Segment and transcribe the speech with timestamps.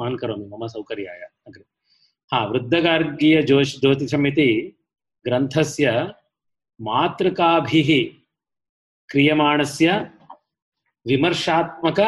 [0.00, 1.64] आन् करोमि, मम सौकर्याय, अग्रे।
[2.32, 4.50] हा वृद्धगार्गीयज्योतिष ज्योतिषम् इति
[5.24, 6.14] ग्रन्थस्य
[6.80, 7.90] मातृकाभिः
[9.10, 10.10] क्रियमाणस्य
[11.06, 12.00] विमर्शात्मक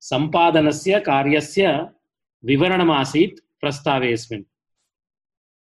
[0.00, 1.90] सम्पादनस्य कार्यस्य
[2.44, 4.42] विवरणमासीत् प्रस्तावेऽस्मिन्।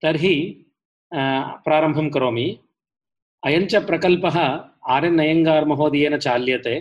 [0.02, 0.66] तर्हि
[1.14, 2.58] प्रारम्भं करोमि।
[3.44, 4.38] अयं च प्रकल्पः
[4.88, 6.74] आर् एन् अयङ्गार् महोदयेन चाल्यते।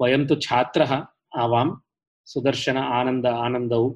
[0.00, 0.92] वयं तु छात्रः
[1.36, 1.68] आवां
[2.26, 3.94] सुदर्शन आनन्द आनन्दौ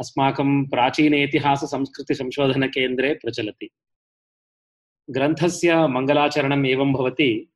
[0.00, 3.68] अस्माकं प्राचीनेतिहाससंस्कृतिसंशोधनकेन्द्रे प्रचलति।
[5.10, 7.52] ग्रन्थस्य मङ्गलाचरणम् एवं भवति,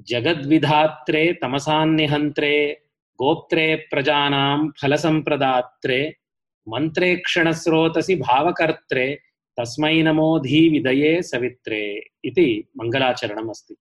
[0.00, 2.80] जगद्विधात्रे, तमसान्निहन्त्रे,
[3.18, 6.16] गोप्त्रे, प्रजानां फलसम्प्रदात्रे
[6.68, 9.18] मन्त्रेक्षणस्रोतसि भावकर्त्रे,
[9.60, 13.76] तस्मै नमो धीविदये सवित्रे इति मङ्गलाचरणम् अस्ति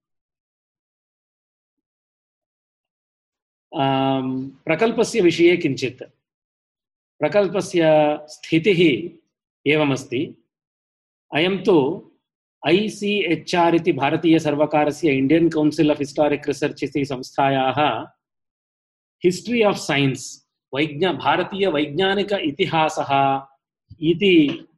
[3.73, 6.03] प्रकल्पस्य विषये किञ्चित्।
[7.21, 7.81] प्रकल्पस्य
[8.30, 8.81] स्थितिः
[9.66, 10.22] एवमस्ति।
[11.31, 11.77] अयं तु
[12.64, 17.80] ऐ सि एच् आर् इति भारतीयसर्वकारस्य Indian council of historic research इति संस्थायाः
[19.23, 20.22] हिस्ट्री आफ् सैन्स्,
[20.73, 23.11] वैज्ञ भारतीयवैज्ञानिक इतिहासः
[24.02, 24.36] इति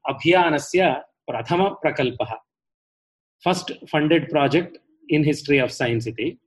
[0.09, 0.91] अभियानस्य
[1.27, 2.33] प्रथमप्रकल्पः।
[3.45, 4.77] First funded project
[5.09, 6.37] in history of science इति।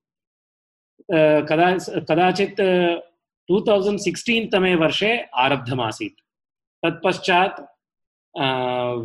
[1.11, 1.69] कदा,
[2.09, 2.61] कदाचित्
[3.49, 6.19] टु तौसण्ड् सिक्स्टीन् तमे वर्षे आरब्धमासीत्।
[6.83, 7.61] तत्पश्चात्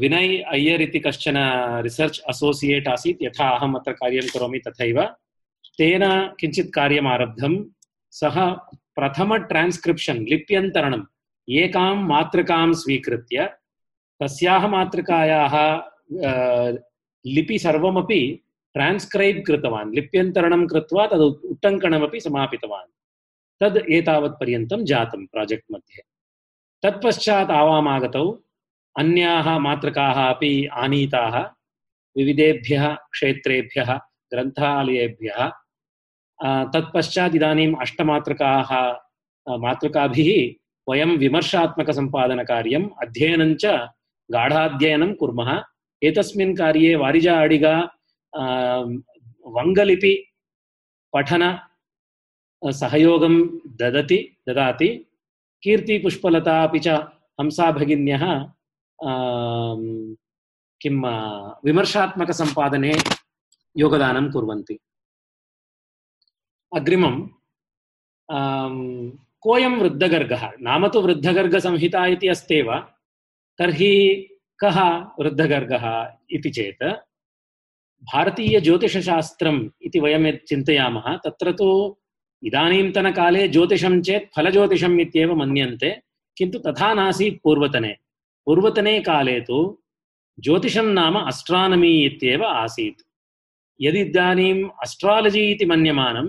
[0.02, 1.38] विनय् अय्यर् इति कश्चन
[1.84, 5.02] रिसर्च् असोसियेट् आसीत्, यथा अहम् अत्र कार्यं करोमि तथैव।
[5.78, 6.04] तेन
[6.40, 7.54] किञ्चित् कार्यम् आरब्धं
[8.12, 8.36] सः
[8.98, 11.06] प्रथम ट्रान्स्क्रिप्शन्, लिप्यन्तरणम्,
[11.48, 13.46] एकां मातृकां स्वीकृत्य,
[14.20, 15.56] तस्याः मातृकायाः
[17.26, 18.22] लिपि सर्वमपि
[18.74, 22.90] ट्रान्स्क्रैब् कृतवान्। लिप्यन्तरणं कृत्वा तद् उट्टङ्कणमपि समापितवान्।
[23.62, 26.02] तद् एतावत् पर्यन्तं जातं प्राजेक्ट् मध्ये।
[26.84, 28.26] तत्पश्चात् आवामागतौ
[29.00, 31.36] अन्याः मातृकाः अपि आनीताः,
[32.18, 33.90] विविधेभ्यः, क्षेत्रेभ्यः,
[34.32, 35.52] ग्रन्थालयेभ्यः।
[36.74, 38.72] तत्पश्चात् इदानीम् अष्टमातृकाः
[39.58, 40.30] मातृकाभिः
[40.90, 43.66] वयं विमर्शात्मकसम्पादनकार्यम् अध्ययनं च
[44.32, 45.64] गाढाध्ययनं कुर्मः।
[46.04, 47.74] एतस्मिन् कार्ये वारिजा अडिगा
[48.34, 50.14] वङ्गलिपि
[51.14, 51.44] पठन
[52.82, 53.36] सहयोगं
[53.80, 54.90] ददति ददाति
[55.64, 56.88] कीर्तिपुष्पलता अपि च
[57.40, 58.24] हंसा भगिन्यः
[59.00, 60.16] आम्,
[60.82, 60.96] किं
[61.66, 62.94] विमर्शात्मकसम्पादने
[63.76, 64.78] योगदानं कुर्वन्ति
[66.72, 67.16] अग्रिमं
[69.46, 72.70] कोऽयं वृद्धगर्गः नाम तु वृद्धगर्गसंहिता इति अस्त्येव
[73.60, 73.94] तर्हि
[74.64, 74.78] कः
[75.20, 75.86] वृद्धगर्गः
[76.38, 76.84] इति चेत्
[78.02, 81.98] भारतीयज्योतिषशास्त्रम् इति वयं यत् चिन्तयामः, तत्र तु
[82.44, 85.92] इदानीन्तनकाले ज्योतिषं चेत् फलज्योतिषम् इत्येव मन्यन्ते,
[86.38, 87.98] किन्तु तथा नासीत् पूर्वतने।
[88.46, 89.84] पूर्वतने काले तु
[90.40, 93.02] ज्योतिषं नाम अस्ट्रानमी इत्येव आसीत्।
[93.82, 96.28] यदि इदानीम् अस्ट्रालजि इति मन्यमानं,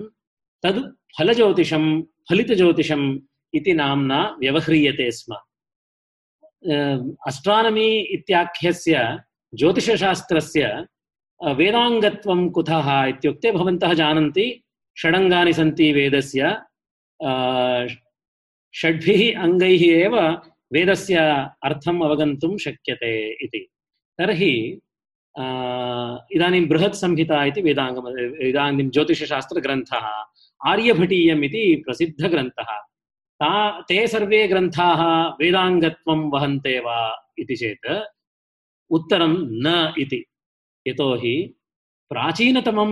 [0.63, 3.19] तद् फलज्योतिषं, फलितज्योतिषम्
[3.53, 5.33] इति नाम्ना व्यवह्रियते स्म।
[7.27, 9.19] अस्ट्रानमी इत्याख्यस्य
[9.53, 10.85] ज्योतिषशास्त्रस्य
[11.41, 14.45] वेदाङ्गत्वं कुतः इत्युक्ते भवन्तः जानन्ति,
[14.97, 16.41] षडङ्गानि सन्ति वेदस्य
[18.73, 20.15] षड्भिः अङ्गैः एव
[20.73, 21.15] वेदस्य
[21.63, 23.13] अर्थम् अवगन्तुं शक्यते
[23.45, 23.61] इति।
[24.17, 24.53] तर्हि
[26.35, 28.05] इदानीं बृहत्संहिता इति वेदाङ्गम,
[28.47, 30.05] इदानीं ज्योतिषशास्त्रग्रन्थः,
[30.69, 32.69] आर्यभटीयम् इति प्रसिद्धग्रन्थः।
[33.41, 35.01] ता, ते सर्वे ग्रन्थाः
[35.41, 36.99] वेदाङ्गत्वं वहन्ते वा
[37.39, 37.87] इति चेत्
[38.89, 39.33] उत्तरं
[39.65, 40.23] न इति।
[40.87, 41.35] यतोहि
[42.09, 42.91] प्राचीनतमं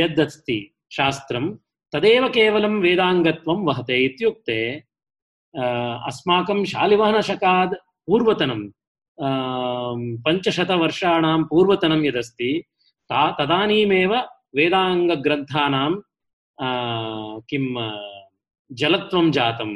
[0.00, 0.58] यदस्ति
[0.90, 1.44] शास्त्रं,
[1.92, 4.60] तदेव केवलं वेदाङ्गत्वं वहते इत्युक्ते
[6.08, 7.74] अस्माकं शालिवाहनशकात्
[8.06, 8.62] पूर्वतनं
[10.24, 12.50] पञ्चशतवर्षाणां पूर्वतनं यदस्ति,
[13.08, 14.12] ता, तदानीमेव
[14.56, 15.92] वेदाङ्गग्रन्थानां
[17.48, 17.66] किं
[18.72, 19.70] जलत्वं जातं,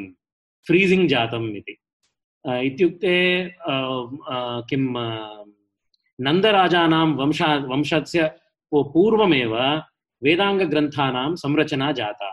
[0.67, 1.75] फ्रीसिङ्ग् जातम् इति।
[2.67, 3.15] इत्युक्ते
[4.69, 4.83] किं
[6.19, 8.21] नन्दराजानां वंशा, वंशस्य
[8.73, 9.53] पूर्वमेव
[10.21, 12.29] वेदाङ्गग्रन्थानां संरचना जाता।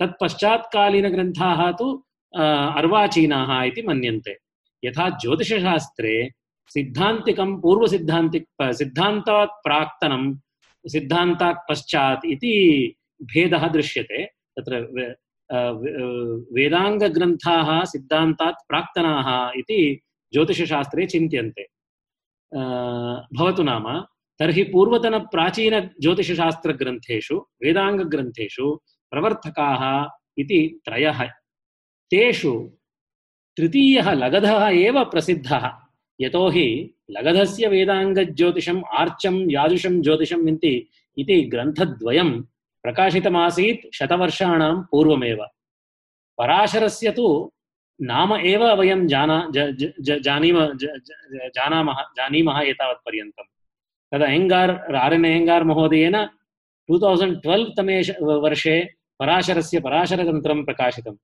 [0.00, 1.86] तत्पश्चात्कालीनग्रन्थाः तु
[2.78, 4.34] अर्वाचीनाः इति मन्यन्ते।
[4.84, 6.14] यथा ज्योतिषशास्त्रे
[6.68, 10.22] सिद्धान्तिकं पूर्वसिद्धान्तिक सिद्धान्तात् प्राक्तनं,
[10.84, 12.56] सिद्धान्तात् पश्चात् इति
[13.22, 14.24] भेदः दृश्यते।
[14.56, 14.74] तत्र
[16.56, 19.28] वेदाङ्गग्रन्थाः सिद्धान्तात् प्राक्तनाः
[19.58, 19.80] इति
[20.32, 21.64] ज्योतिषशास्त्रे चिन्त्यन्ते।
[23.36, 24.04] भवतु नाम।
[24.38, 28.80] तर्हि पूर्वतनप्राचीनज्योतिषशास्त्रग्रन्थेषु, वेदाङ्गग्रन्थेषु
[29.10, 31.30] प्रवर्तकाः इति त्रयः।
[32.10, 32.72] तेषु
[33.56, 35.70] तृतीयः लगधः एव प्रसिद्धः।
[36.20, 40.88] यतोहि लगधस्य वेदाङ्गज्योतिषम् आर्चं, यादृशं ज्योतिषम् इति
[41.18, 42.42] इति ग्रन्थद्वयं
[42.82, 45.46] प्रकाशितमासीत् शतवर्षाणां पूर्वमेव।
[46.38, 47.52] पराशरस्य तु
[48.00, 50.56] नाम एव वयं जाना ज, ज, ज, जानीम
[51.56, 51.98] जानामः
[52.72, 53.46] एतावत्पर्यन्तं
[54.12, 54.72] तदा अयङ्गार्
[55.04, 56.16] आर् एन् अयङ्गार् महोदयेन
[56.88, 57.96] टु तौसण्ड् ट्वेल्व् तमे
[58.44, 58.76] वर्षे
[59.20, 61.16] पराशरस्य पराशरतन्त्रं प्रकाशितम्।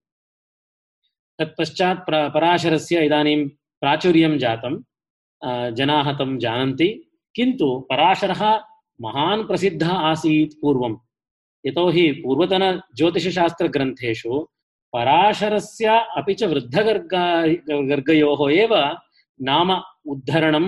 [1.38, 3.40] तत्पश्चात् प्र पराशरस्य इदानीं
[3.82, 4.72] प्राचुर्यं जातं
[5.78, 6.88] जनाः तं जानन्ति।
[7.34, 8.42] किन्तु पराशरः
[9.00, 10.94] महान् प्रसिद्धः आसीत् पूर्वं
[11.66, 14.32] यतोहि पूर्वतनज्योतिषशास्त्रग्रन्थेषु
[14.92, 15.86] पराशरस्य
[16.18, 17.24] अपि च वृद्धगर्गा
[18.62, 18.72] एव
[19.40, 19.70] नाम
[20.12, 20.66] उद्धरणं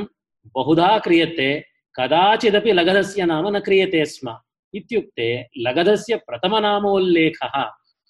[0.57, 1.49] बहुधा क्रियते,
[1.95, 4.37] कदाचिदपि लगधस्य नाम न क्रियते स्म।
[4.75, 5.29] इत्युक्ते
[5.67, 7.55] लगधस्य प्रथमनामोल्लेखः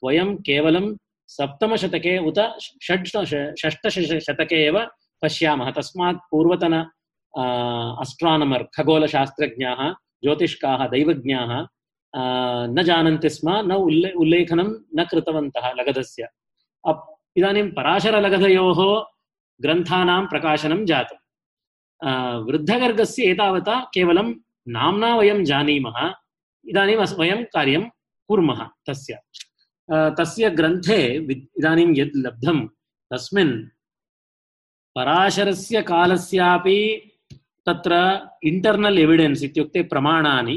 [0.02, 0.86] वयं केवलं
[1.28, 2.38] सप्तमशतके उत
[2.86, 3.06] षड्
[3.60, 4.78] षष्टशतके एव
[5.22, 6.74] पश्यामः। तस्मात् पूर्वतन
[8.02, 9.80] अस्ट्रानमर् खगोलशास्त्रज्ञाः,
[10.22, 11.52] ज्योतिष्काः, दैवज्ञाः
[12.76, 14.68] न जानन्ति स्म न उल्ले उल्लेखनं
[14.98, 16.28] न कृतवन्तः लगधस्य
[17.38, 18.80] इदानीं पराशरलगधयोः
[19.60, 21.22] ग्रन्थानां प्रकाशनं जातम्
[22.48, 24.28] वृद्धगर्गस्य एतावता केवलं
[24.76, 25.98] नाम्ना वयं जानीमः
[26.66, 27.82] इदानीं वयं कार्यं
[28.30, 29.18] कुर्मः तस्य
[30.18, 31.00] तस्य ग्रन्थे
[31.34, 32.60] इदानीं यद् लब्धं
[33.10, 33.54] तस्मिन्
[34.96, 36.78] पराशरस्य कालस्यापि
[37.66, 37.94] तत्र
[38.50, 40.56] इण्टर्नल् एविडेन्स् इत्युक्ते प्रमाणानि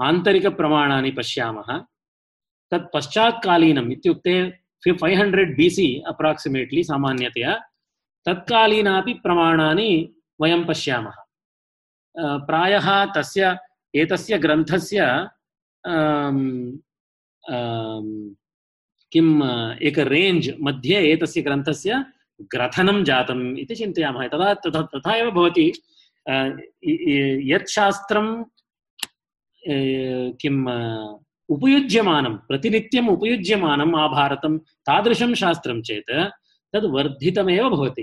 [0.00, 1.68] आन्तरिकप्रमाणानि पश्यामः।
[2.70, 4.34] तत् पश्चात्कालीनम् इत्युक्ते
[4.84, 7.52] फैव् हण्ड्रेड् बि सि अप्राक्सिमेट्लि सामान्यतया
[8.26, 9.90] तत्कालीनापि प्रमाणानि
[10.40, 11.16] वयं पश्यामः।
[12.48, 13.58] प्रायः तस्य,
[13.94, 15.28] एतस्य ग्रन्थस्य
[19.12, 19.42] किम्,
[19.88, 22.04] एक रेञ्ज् मध्ये एतस्य ग्रन्थस्य
[22.54, 25.72] ग्रथनं जातम् इति चिन्तयामः। तदा तथा तथा एव भवति।
[27.52, 28.26] यत् शास्त्रं
[29.68, 30.66] किम्
[31.48, 36.12] उपयुज्यमानं, प्रतिनित्यम् उपयुज्यमानम् आभारतं तादृशं शास्त्रं चेत्
[36.74, 37.94] तद् वर्धितमेव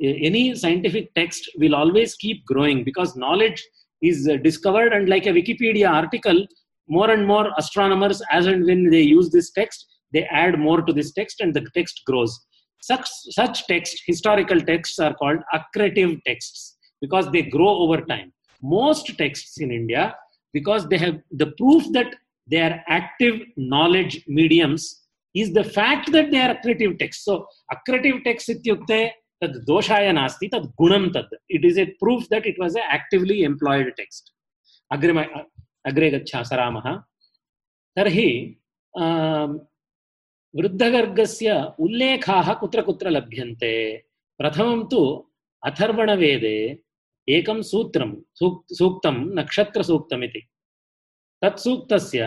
[0.00, 3.62] any scientific text will always keep growing because knowledge
[4.02, 6.46] is discovered and like a Wikipedia article
[6.88, 10.92] more and more astronomers as and when they use this text they add more to
[10.92, 12.38] this text and the text grows
[12.82, 16.56] such text historical text are called accretive text
[17.02, 18.30] because they grow over time
[18.62, 20.06] most texts in India
[20.52, 22.14] because they have the proof that
[22.50, 25.04] they are active knowledge mediums
[25.34, 27.24] is the fact that they are accretive texts.
[27.24, 29.10] So, accretive text ityukte
[29.40, 31.26] tad doshaya nasti tad gunam tad.
[31.48, 34.32] It is a proof that it was an actively employed text.
[34.92, 35.28] Agre,
[35.86, 37.04] gaccha saramaha.
[37.98, 38.30] तर्हि
[40.56, 41.54] वृद्धगर्गस्य
[41.84, 43.74] उल्लेखाः कुत्र कुत्र लभ्यन्ते
[44.38, 45.00] प्रथमं तु
[45.68, 46.58] अथर्वणवेदे
[47.36, 48.10] एकं सूत्रं
[48.78, 50.40] सूक्तं नक्षत्रसूक्तमिति।
[51.42, 52.20] तत्सूक्तस्य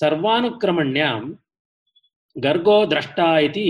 [0.00, 1.20] सर्वानुक्रमण्यां
[2.36, 3.68] गर्गो द्रष्टा इति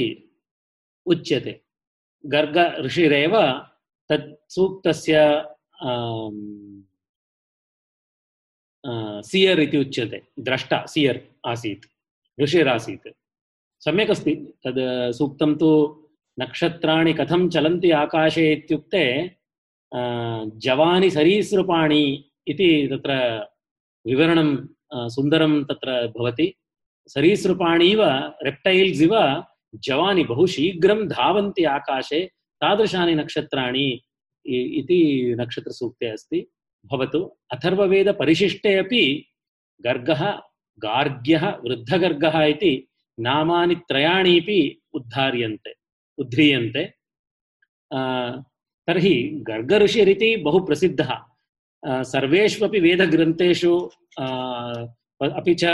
[1.07, 1.55] उच्यते।
[2.25, 2.57] गर्ग
[2.87, 3.35] ऋषिरेव
[4.09, 5.15] तत् सूक्तस्य
[9.29, 11.19] सियर् इति उच्यते। द्रष्टा, सियर्
[11.51, 11.85] आसीत्
[12.43, 13.09] ऋषिरासीत्
[13.83, 14.35] सम्यक् अस्ति।
[14.65, 15.71] तद् सूक्तं तु
[16.39, 19.05] नक्षत्राणि कथं चलन्ति आकाशे इत्युक्ते
[19.95, 22.03] जवानि सरीसृपाणि
[22.49, 23.13] इति तत्र
[24.07, 24.49] विवरणं
[25.15, 26.55] सुन्दरं तत्र भवति।
[27.09, 28.01] सरीसृपाणीव
[28.47, 29.15] रेप्टैल्स् इव
[29.75, 32.21] जवानि बहु शीघ्रं धावन्ति आकाशे।
[32.63, 33.87] तादृशानि नक्षत्राणि
[34.81, 35.01] इति
[35.41, 36.41] नक्षत्रसूक्ते अस्ति।
[36.87, 37.21] भवतु।
[37.53, 39.03] अथर्ववेदपरिशिष्टे अपि
[39.85, 40.23] गर्गः,
[40.79, 42.73] गार्ग्यः, वृद्धगर्गः इति
[43.21, 44.61] नामानि त्रयाणीपि
[44.95, 45.75] उद्धार्यन्ते
[46.19, 46.85] उद्ध्रियन्ते
[48.87, 49.15] तर्हि
[49.49, 51.11] गर्गऋषिरिति बहु प्रसिद्धः
[52.13, 53.73] सर्वेष्वपि वेदग्रन्थेषु
[55.41, 55.65] अपि च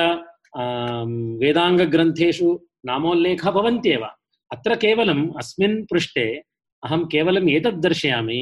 [1.42, 2.48] वेदाङ्गग्रन्थेषु
[2.86, 4.04] नामोल्लेखः भवन्त्येव।
[4.52, 6.26] अत्र केवलम् अस्मिन् पृष्ठे
[6.84, 8.40] अहं केवलम् एतद् दर्शयामि।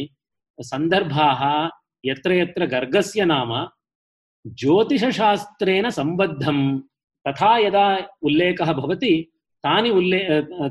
[0.61, 1.41] सन्दर्भाः,
[2.05, 3.51] यत्र यत्र गर्गस्य नाम
[4.47, 6.59] ज्योतिषशास्त्रेण सम्बद्धं
[7.27, 7.87] तथा यदा
[8.23, 9.15] उल्लेखः भवति,
[9.65, 10.21] तानि उल्ले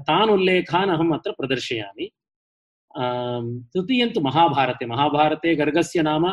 [0.10, 2.06] तान् उल्लेखान् अहम् अत्र प्रदर्शयामि।
[3.74, 6.24] तृतीयं तु महाभारते। महाभारते गर्गस्य नाम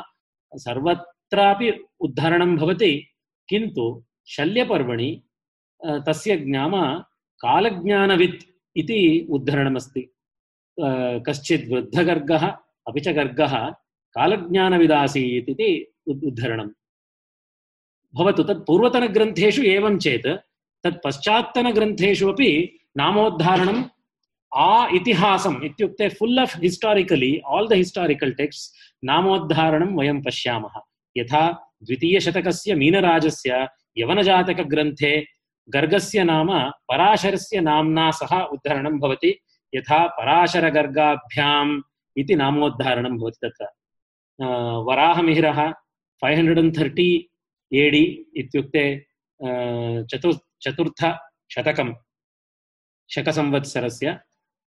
[0.52, 1.68] सर्वत्रापि
[2.00, 2.92] उद्धरणं भवति,
[3.48, 3.84] किन्तु
[4.34, 5.10] शल्यपर्वणि
[6.06, 6.74] तस्य नाम
[7.44, 8.42] कालज्ञानवित्
[8.76, 9.00] इति
[9.30, 10.02] उद्धरणमस्ति।
[11.26, 12.44] कश्चित् वृद्धगर्गः,
[12.88, 13.54] अपि च गर्गः
[14.16, 15.70] कालज्ञानविदासीत् इति
[16.08, 16.68] उद्धरणं
[18.14, 20.28] भवतु तत् पूर्वतनग्रन्थेषु एवं चेत्,
[20.84, 21.02] तत्
[22.32, 22.50] अपि
[22.96, 23.78] नामोद्धारणं
[24.52, 28.74] आ इतिहासम् इत्युक्ते full of historically all the historical text
[29.08, 30.74] नामोद्धारणं वयं पश्यामः
[31.16, 31.42] यथा
[31.86, 33.66] द्वितीयशतकस्य मीनराजस्य
[33.98, 35.12] यवनजातकग्रन्थे
[35.68, 36.50] गर्गस्य नाम
[36.90, 39.30] पराशरस्य नाम्ना सह उद्धरणं भवति
[39.72, 41.80] यथा पराशरगर्गाभ्याम्
[42.16, 43.66] इति नामोद्धारणं भवति तत्र
[44.88, 45.60] वराहमिहिरः
[46.22, 47.08] five hundred and thirty
[47.72, 48.02] A D
[48.42, 48.84] इत्युक्ते
[50.12, 51.94] चतुर् चतुर्थशतकं
[53.10, 54.18] शकसंवत्सरस्य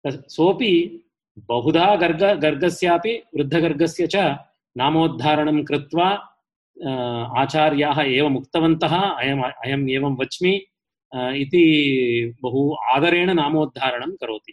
[0.04, 0.72] सोऽपि
[1.48, 4.16] बहुधा गर्ग, गर्गस्यापि वृद्धगर्गस्य च
[4.76, 6.08] नामोद्धारणं कृत्वा
[7.42, 10.54] आचार्याः एवम् उक्तवन्तः अयम् अयम् एवं वच्मि
[11.42, 11.64] इति
[12.42, 12.60] बहु
[12.94, 14.52] आदरेण नामोद्धारणं करोति।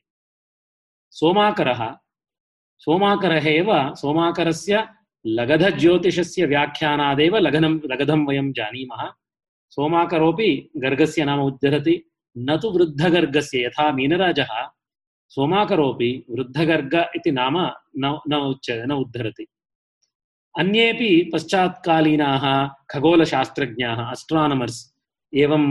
[1.11, 1.81] सोमाकरः
[2.79, 4.87] सोमाकरः एव, सोमाकरस्य
[5.25, 9.01] लगधज्योतिषस्य व्याख्यानादेव लगधं लगधं वयं जानीमः।
[9.69, 11.95] सोमाकरोऽपि गर्गस्य नाम उद्धरति,
[12.37, 14.51] न तु वृद्धगर्गस्य, यथा मीनराजः
[15.35, 17.55] सोमाकरोऽपि वृद्धगर्ग इति नाम
[18.03, 19.45] न न उच्च न उद्धरति।
[20.55, 22.45] अन्येपि पश्चात्कालीनाः
[22.91, 24.79] खगोलशास्त्रज्ञाः अस्ट्रानमर्स्
[25.33, 25.65] एवं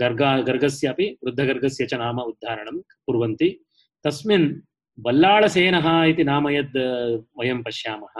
[0.00, 3.48] गर्गा, गर्गस्यापि वृद्धगर्गस्य च नाम उद्धारणं कुर्वन्ति।
[4.04, 4.48] तस्मिन्
[4.98, 6.76] बल्लाळसेनः इति नाम यद्
[7.38, 8.16] वयं पश्यामः,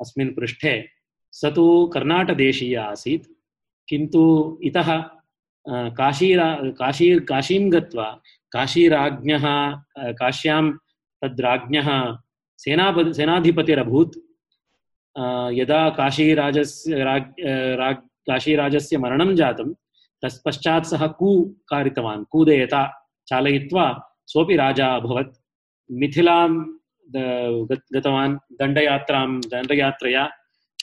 [0.00, 0.74] अस्मिन् पृष्ठे
[1.32, 3.26] स तु कर्णाटदेशीय आसीत्।
[3.88, 4.22] किन्तु
[4.64, 4.88] इतः
[5.98, 8.08] काशीरा काशी काशीं गत्वा
[8.52, 9.44] काशीराज्ञः
[10.20, 10.64] काश्यां
[11.22, 11.88] तद्राज्ञः
[12.58, 14.16] सेनापति सेनाधिपतिरभूत्।
[15.60, 17.96] यदा काशीराजस्य राज अ, राज
[18.28, 19.72] काशीराजस्य मरणं जातं
[20.22, 21.30] तत्पश्चात् सः कू
[21.68, 22.82] कारितवान् कूदयता
[23.28, 23.86] चालयित्वा
[24.32, 25.34] सोऽपि राजा अभवत्।
[25.90, 26.50] मिथिलां
[27.94, 30.24] गतवान् दण्डयात्रां दण्डयात्रया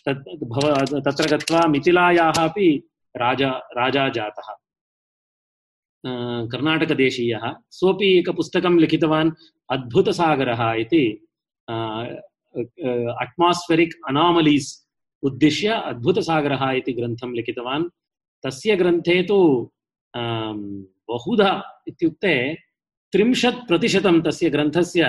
[0.06, 0.66] तत् भव
[1.06, 2.70] तत्र गत्वा मिथिलायाः अपि
[3.16, 4.48] राजा राजा जातः।
[6.52, 7.44] कर्णाटकदेशीयः
[7.78, 9.32] सोऽपि एकपुस्तकं लिखितवान्
[9.76, 11.06] अद्भुतसागरः इति
[13.24, 14.70] अट्मास्फेरिक् अनामलीस्
[15.24, 17.90] उद्दिश्य अद्भुतसागरः इति ग्रन्थं लिखितवान्।
[18.44, 19.40] तस्य ग्रन्थे तु
[21.10, 21.52] बहुधा
[21.88, 22.34] इत्युक्ते
[23.14, 25.04] त्रिंशत् प्रतिशतं तस्य ग्रन्थस्य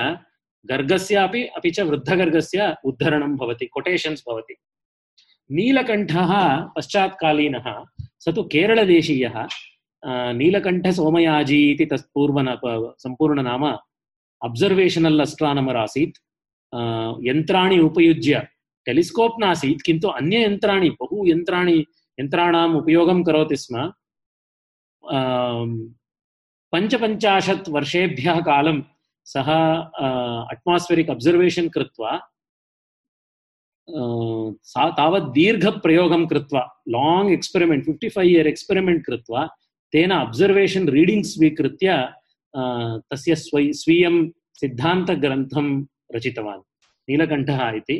[0.64, 4.54] गर्गस्यापि अपि च वृद्धगर्गस्य उद्धरणं भवति कोटेशन्स् भवति।
[5.50, 6.30] नीलकण्ठः
[6.76, 7.66] पश्चात्कालीनः,
[8.22, 9.36] स तु केरळदेशीयः
[10.06, 13.64] नीलकण्ठसोमयाजी इति तस् पूर्वन प- सम्पूर्णनाम
[14.42, 16.18] अब्सर्वेशनल् अस्ट्रानमर् आसीत्
[17.28, 18.42] यन्त्राणि उपयुज्य
[18.86, 21.76] टेलिस्कोप् नासीत् किन्तु अन्ययन्त्राणि बहु यन्त्राणि
[22.18, 23.74] यन्त्राणाम् उपयोगं करोति स्म
[26.72, 28.80] पञ्चपञ्चाशत् वर्षेभ्यः कालं
[29.32, 29.48] सः
[30.52, 32.12] अट्मास्फेरिक् अब्सर्वेशन् कृत्वा
[34.72, 36.62] सा तावत् दीर्घप्रयोगं कृत्वा
[36.96, 39.42] long experiment fifty five year experiment कृत्वा
[39.92, 41.88] तेन अब्सर्वेशन् रीडिङ्ग् स्वीकृत्य
[42.54, 42.62] अ,
[43.10, 44.14] तस्य स्वी स्वीयं
[44.60, 45.66] सिद्धान्तग्रन्थं
[46.14, 46.62] रचितवान्
[47.08, 47.96] नीलकण्ठः इति।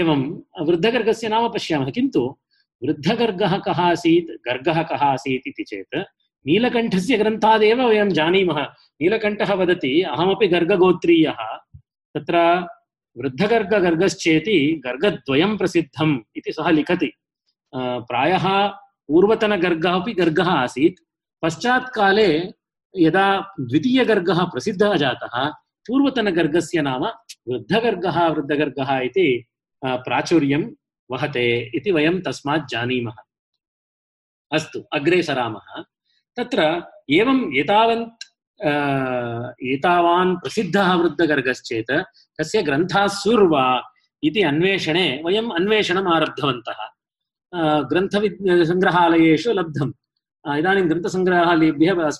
[0.00, 0.20] एवं
[0.68, 2.22] वृद्धगर्गस्य नाम पश्यामः किन्तु
[2.82, 5.96] वृद्धगर्गः कः आसीत् गर्गः कः आसीत् इति चेत्
[6.46, 8.60] नीलकण्ठस्य ग्रन्थादेव वयं जानीमः।
[9.00, 11.40] नीलकण्ठः वदति अहमपि गर्गगोत्रीयः
[12.14, 12.36] तत्र
[13.16, 17.10] वृद्धगर्गगर्गश्चेति गर्गद्वयं प्रसिद्धम् इति सः लिखति।
[18.08, 18.46] प्रायः
[19.08, 21.02] पूर्वतनगर्गः अपि गर्गः आसीत्
[21.42, 22.28] पश्चात्काले
[22.94, 23.26] यदा
[23.60, 25.34] द्वितीयगर्गः प्रसिद्धः जातः,
[25.86, 27.02] पूर्वतनगर्गस्य नाम
[27.48, 29.28] वृद्धगर्गः वृद्धगर्गः इति
[29.84, 30.62] प्राचुर्यं
[31.10, 33.16] वहते इति वयं तस्मात् जानीमः।
[34.52, 35.68] अस्तु, अग्रे सरामः।
[36.36, 36.60] तत्र
[37.10, 38.24] एवम् एतावन्त्
[39.72, 41.92] एतावान् प्रसिद्धः वृद्धगर्गश्चेत्,
[42.38, 43.66] तस्य ग्रन्थाः सुर्वा
[44.22, 46.80] इति अन्वेषणे वयम् अन्वेषणम् आरब्धवन्तः।
[47.54, 49.92] ग्रन्थविद् सङ्ग्रहालयेषु लब्धम्।
[50.58, 52.10] इदानीं ग्रन्थसङ्ग्रहालयेभ्यः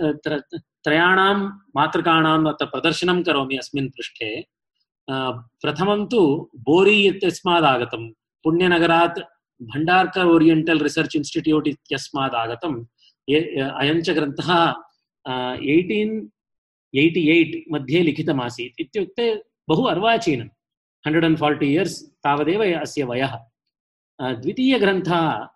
[0.00, 4.46] त्र- त्रयाणां मातृकाणां अत्र प्रदर्शनं करोमि अस्मिन् पृष्ठे।
[5.10, 8.10] प्रथमं तु बोरी इत्यस्मात् आगतं
[8.44, 9.18] पुण्यनगरात्
[9.62, 11.68] भण्डार्कर् ओरियेण्टल् रिसर्च् इन्स्टिट्यूट्
[13.28, 14.74] ये- अयं च ग्रन्थः
[15.62, 16.26] एय्टीन्,
[16.96, 20.44] एय्टि एय्ट् मध्ये लिखितमासीत्। इत्युक्ते बहु अर्वाचीनं
[21.06, 23.38] हण्ड्रेड् अण्ड् फार्टि इयर्स् तावदेव अस्य वयः।
[24.22, 25.48] द्वितीयग्रन्थः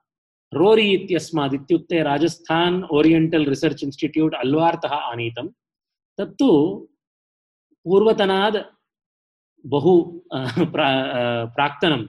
[0.55, 5.49] रोरी इत्यस्मात् इत्युक्ते राजस्थान् ओरियेण्टल् रिसर्च् इन्स्टिट्यूट् अल्वार्तः आनीतं
[6.19, 6.49] तत्तु
[7.85, 8.57] पूर्वतनाद्
[9.67, 10.03] बहु
[10.59, 12.07] प्रा- प्राक्तनम्।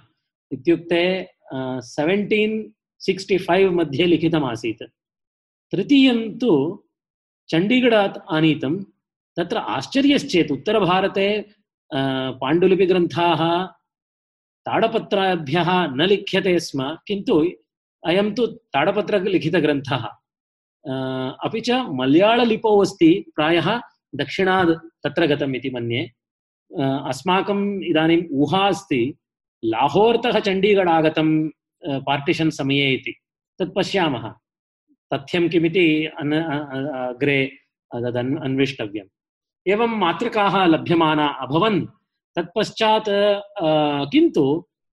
[0.51, 1.29] इत्युक्ते
[1.79, 4.83] सेवेण्टीन् सिक्स्टि फैव् मध्ये लिखितमासीत्।
[5.71, 6.83] तृतीयं तु
[7.49, 8.83] चण्डीगढात् आनीतं
[9.37, 11.45] तत्र आश्चर्यश्चेत् उत्तरभारते
[12.41, 13.67] पाण्डुलिपिग्रन्थाः
[14.65, 17.35] ताडपत्राभ्यः न लिख्यते स्म, किन्तु
[18.03, 20.03] अयं तु ताडपत्रलिखितग्रन्थः।
[21.45, 23.67] अपि च मलयाळलिपौ अस्ति, प्रायः
[24.15, 24.71] दक्षिणात्
[25.03, 26.01] तत्र गतम् इति मन्ये।
[27.11, 29.01] अस्माकम् इदानीम् ऊहा अस्ति,
[29.63, 31.29] लाहोर्तः चण्डीगढ आगतं
[32.07, 33.13] पार्टिशन् समये इति।
[33.59, 34.25] तत् पश्यामः
[37.11, 37.39] अग्रे
[37.91, 38.31] तदन्
[39.65, 41.79] एवं मातृकाः लभ्यमाना अभवन्
[42.35, 43.09] तत्पश्चात्
[44.11, 44.45] किन्तु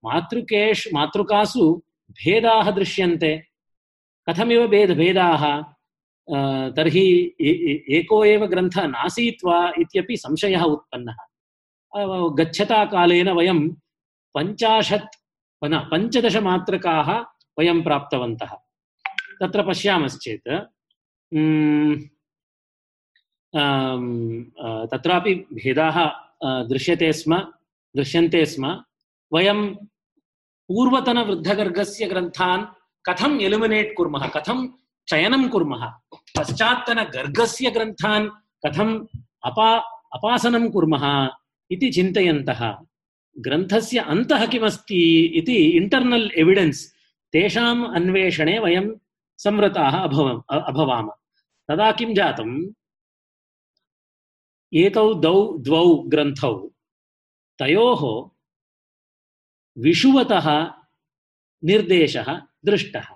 [0.04, 1.64] मातृकेष् मातृकासु
[2.10, 3.32] भेदाः दृश्यन्ते।
[4.28, 5.44] कथमिव भेद, भेदाः?
[6.76, 7.06] तर्हि
[7.98, 11.18] एको एव ग्रन्थः नासीत् वा इत्यपि संशयः उत्पन्नः।
[12.38, 13.60] गच्छता कालेन वयं
[14.34, 15.16] पञ्चाशत्
[15.64, 17.08] न पञ्चदशमात्रकाः
[17.58, 18.52] वयं प्राप्तवन्तः।
[19.40, 20.48] तत्र पश्यामश्चेत्
[24.92, 25.96] तत्रापि भेदाः
[26.42, 27.36] दृश्यते स्म
[27.94, 28.64] दृश्यन्ते स्म
[29.32, 29.60] वयं
[30.68, 32.66] पूर्वतनवृद्धगर्गस्य ग्रन्थान्
[33.04, 34.58] कथम् एलिमिनेट् कुर्मः कथं
[35.08, 35.82] चयनं कुर्मः
[36.38, 38.28] पश्चात्तनगर्गस्य ग्रन्थान्
[38.64, 38.94] कथम्
[39.50, 39.68] अपा
[40.16, 41.04] अपासनं कुर्मः
[41.70, 42.62] इति चिन्तयन्तः
[43.36, 45.00] ग्रन्थस्य अन्तः किमस्ति
[45.40, 46.86] इति इण्टर्नल् एविडेन्स्
[47.34, 48.86] तेषाम् अन्वेषणे वयं
[49.38, 50.40] संवृताः अभवम्
[50.70, 51.08] अभवाम
[51.68, 52.54] तदा किं जातम्
[54.74, 56.70] एतौ द्वौ द्वौ ग्रन्थौ।
[57.58, 58.30] तयोः
[59.78, 60.74] विषुवतः
[61.64, 63.06] निर्देशः दृष्टः।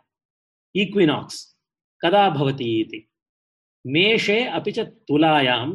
[0.77, 1.59] ईक्विनाक्स्
[2.01, 3.09] कदा भवति इति।
[3.87, 5.73] मेषे अपि च तुलायां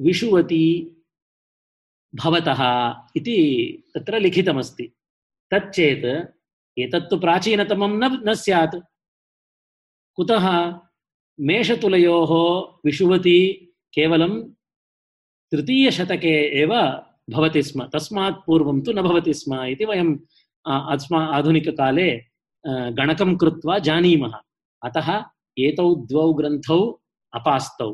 [0.00, 0.96] विषुवती
[2.14, 2.60] भवतः
[3.16, 3.38] इति
[3.94, 4.92] तत्र लिखितमस्ति।
[5.50, 6.38] तच्चेत्
[6.78, 8.76] एतत्तु प्राचीनतमं न न स्यात्।
[10.14, 10.78] कुतः
[11.40, 12.32] मेषतुलयोः
[12.84, 13.52] विषुवती
[13.94, 14.54] केवलं
[15.52, 16.72] तृतीयशतके एव
[17.30, 20.16] भवति स्म। तस्मात् पूर्वं तु न भवति स्म इति वयम्
[20.64, 22.10] अस्मा, आधुनिककाले
[22.98, 24.34] गणकं कृत्वा जानीमः।
[24.82, 25.08] अतः
[25.56, 26.80] एतौ द्वौ ग्रन्थौ
[27.32, 27.90] अपास्तौ।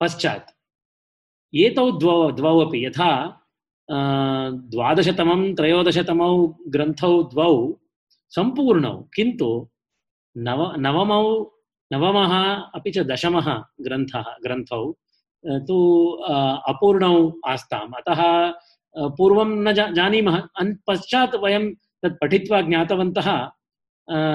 [0.00, 0.50] पश्चात्,
[1.52, 3.10] एतौ द्वौ द्वौ अपि यथा
[4.72, 6.32] द्वादशतमं, त्रयोदशतमौ
[6.68, 7.52] ग्रन्थौ द्वौ
[8.32, 9.48] सम्पूर्णौ, किन्तु
[10.36, 11.24] नव, नवमौ,
[11.90, 12.32] नवमः
[12.76, 13.48] अपि च दशमः
[13.80, 14.82] ग्रन्थः, ग्रन्थौ
[15.46, 16.10] तु
[16.70, 18.20] अपूर्णौ आस्ताम्। अतः
[19.18, 20.36] पूर्वं न जा, जानीमः।
[20.86, 23.28] पश्चात् वयं तत् पठित्वा ज्ञातवन्तः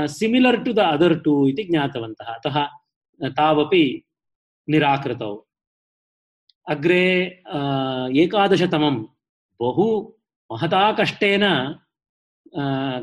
[0.07, 2.57] similar to the other two इति ज्ञातवन्तः। अतः
[3.37, 3.85] तावपि
[4.69, 5.33] निराकृतौ।
[6.69, 7.05] अग्रे
[8.23, 8.95] एकादशतमं
[9.59, 9.87] बहु
[10.51, 11.43] महता कष्टेन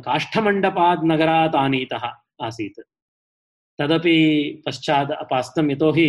[0.07, 2.05] काष्ठमण्डपात् नगरात् आनीतः
[2.43, 2.81] आसीत्।
[3.79, 4.19] तदपि
[4.67, 6.09] पश्चात् अपास्तम् यतोहि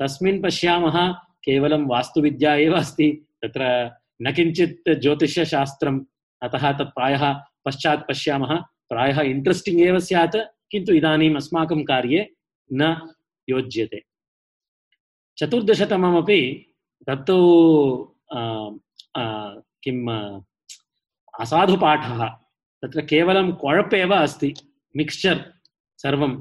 [0.00, 0.96] तस्मिन् पश्यामः
[1.44, 3.08] केवलं वास्तुविद्या एव अस्ति,
[3.42, 3.62] तत्र
[4.22, 6.04] न किञ्चित् ज्योतिष्यशास्त्रम्
[6.42, 7.22] अतः तत् प्रायः
[7.64, 8.52] पश्चात् पश्यामः।
[8.90, 10.36] प्रायः इण्ट्रेस्टिङ्ग् एव स्यात्,
[10.70, 12.20] किन्तु इदानीम् अस्माकं कार्ये
[12.72, 12.82] न
[13.48, 14.02] योज्यते।
[15.38, 16.40] चतुर्दशतममपि
[17.06, 17.36] तत्तु
[19.84, 20.08] किम्,
[21.40, 22.24] असाधुपाठः,
[22.82, 24.54] तत्र केवलं क्वळप् एव अस्ति,
[24.96, 25.40] मिक्स्चर्
[25.98, 26.32] सर्वं।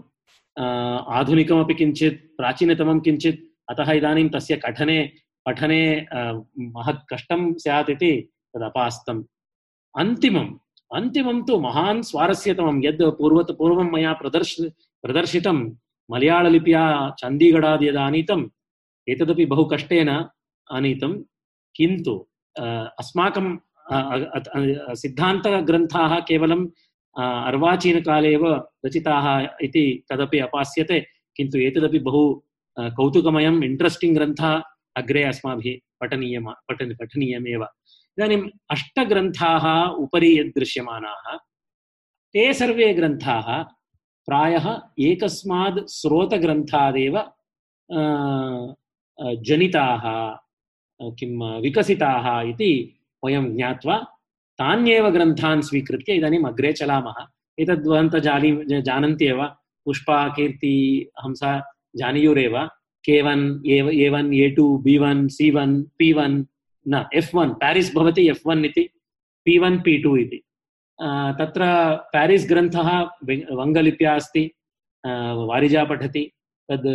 [1.17, 4.97] आधुनिकमपि किञ्चित्, प्राचीनतमं किञ्चित् अतः इदानीं तस्य कठने,
[5.45, 5.81] पठने
[6.75, 8.11] महत् कष्टं स्यात् इति
[8.53, 9.23] तदपास्तम्
[9.95, 10.51] अन्तिमम्
[10.91, 14.55] अन्तिमं तु महान् स्वारस्यतमं, यद् पूर्वत, पूर्वं मया प्रदर्श,
[15.03, 15.57] प्रदर्शितं
[16.09, 16.83] मलयाळलिप्या
[17.19, 18.31] चण्डीगढाद् यद्
[19.07, 20.09] एतदपि बहु कष्टेन
[20.67, 21.13] आनीतं
[21.75, 22.13] किन्तु
[23.01, 23.47] अस्माकं
[25.01, 26.61] सिद्धान्तग्रन्थाः केवलं
[27.15, 28.45] अर्वाचीनकाले एव
[28.85, 29.25] रचिताः
[29.65, 30.99] इति तदपि अपास्यते,
[31.35, 32.21] किन्तु एतदपि बहु
[32.77, 34.61] कौतुकमयम् इण्ट्रेस्टिङ्ग् ग्रन्थः
[34.95, 37.63] अग्रे अस्माभिः पठनीयम, पठन, पठनीयमेव।
[38.17, 39.65] इदानीम् अष्टग्रन्थाः
[40.03, 41.25] उपरि यद्दृश्यमानाः
[42.33, 43.47] ते सर्वे ग्रन्थाः
[44.27, 44.65] प्रायः
[44.99, 47.15] एकस्माद् स्रोतग्रन्थादेव
[49.47, 50.03] जनिताः
[51.01, 52.71] किं, विकसिताः इति
[53.25, 53.97] वयं ज्ञात्वा
[54.59, 57.17] तान्येव ग्रन्थान् स्वीकृत्य इदानीम् अग्रे चलामः।
[57.59, 59.27] एतद्वन्तः जानी जानन्ति
[59.85, 60.75] पुष्पा, कीर्ति,
[61.19, 61.51] Hansa
[61.95, 62.57] जानीयुरेव,
[63.05, 66.45] K one, A one, A two, B one, C one, P one,
[66.85, 68.83] N, F one Paris भवति एफ् वन् इति,
[69.45, 70.41] पि वन्, पि टु इति।
[71.39, 71.63] तत्र
[72.13, 72.89] पेरिस् ग्रन्थः
[73.59, 74.43] वङ्गलिप्या अस्ति
[75.49, 76.23] वारिजा पठति,
[76.69, 76.87] तद्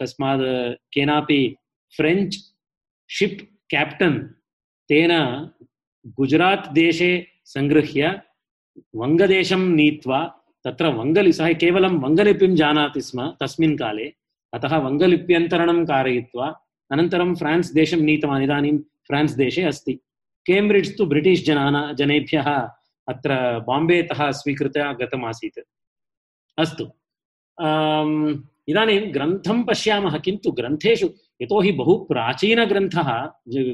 [0.00, 0.44] कस्मात्
[0.94, 1.42] केनापि
[1.96, 2.36] फ्रेञ्च्
[3.10, 4.18] शिप् केप्टन्
[4.90, 5.12] तेन
[6.18, 7.10] गुजरात् देशे
[7.54, 8.20] सङ्गृह्य
[8.96, 10.20] वङ्गदेशं नीत्वा,
[10.64, 14.06] तत्र वङ्गलि सः केवलं वङ्गलिपिं जानाति स्म, तस्मिन् काले
[14.54, 16.46] अतः वङ्गलिप्यन्तरणं कारयित्वा
[16.90, 19.92] अनन्तरं फ्रान्स् देशं नीतवान्, इदानीं फ्रान्स् देशे अस्ति।
[20.46, 22.48] केम्ब्रिड्ज् तु ब्रिटिश् जनाना, जनेभ्यः
[23.08, 23.30] अत्र
[23.68, 25.58] बाम्बेतः स्वीकृत्य गतमासीत्
[26.58, 26.84] अस्तु।
[28.70, 31.08] इदानीं ग्रन्थं पश्यामः, किन्तु ग्रन्थेषु
[31.42, 33.08] यतोहि बहु प्राचीनग्रन्थः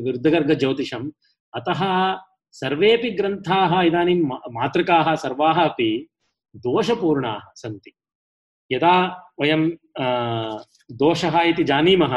[0.06, 1.10] वृद्धगर्गज्योतिषम्,
[1.52, 1.80] अतः
[2.54, 4.20] सर्वेपि ग्रन्थाः इदानीं
[4.56, 5.90] मातृकाः सर्वाः अपि
[6.54, 7.92] दोषपूर्णाः सन्ति।
[8.70, 8.94] यदा
[9.40, 9.62] वयं
[10.92, 12.14] दोषः जानीमः,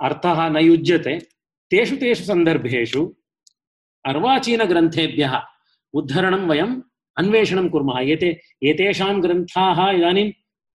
[0.00, 1.18] अर्थः न युज्यते।
[1.70, 3.02] तेषु तेषु सन्दर्भेषु
[4.04, 5.34] अर्वाचीनग्रन्थेभ्यः
[5.94, 6.80] उद्धरणं वयम्
[7.18, 10.30] अन्वेषणं कुर्मः। एते, एतेषां ग्रन्थाः इदानीं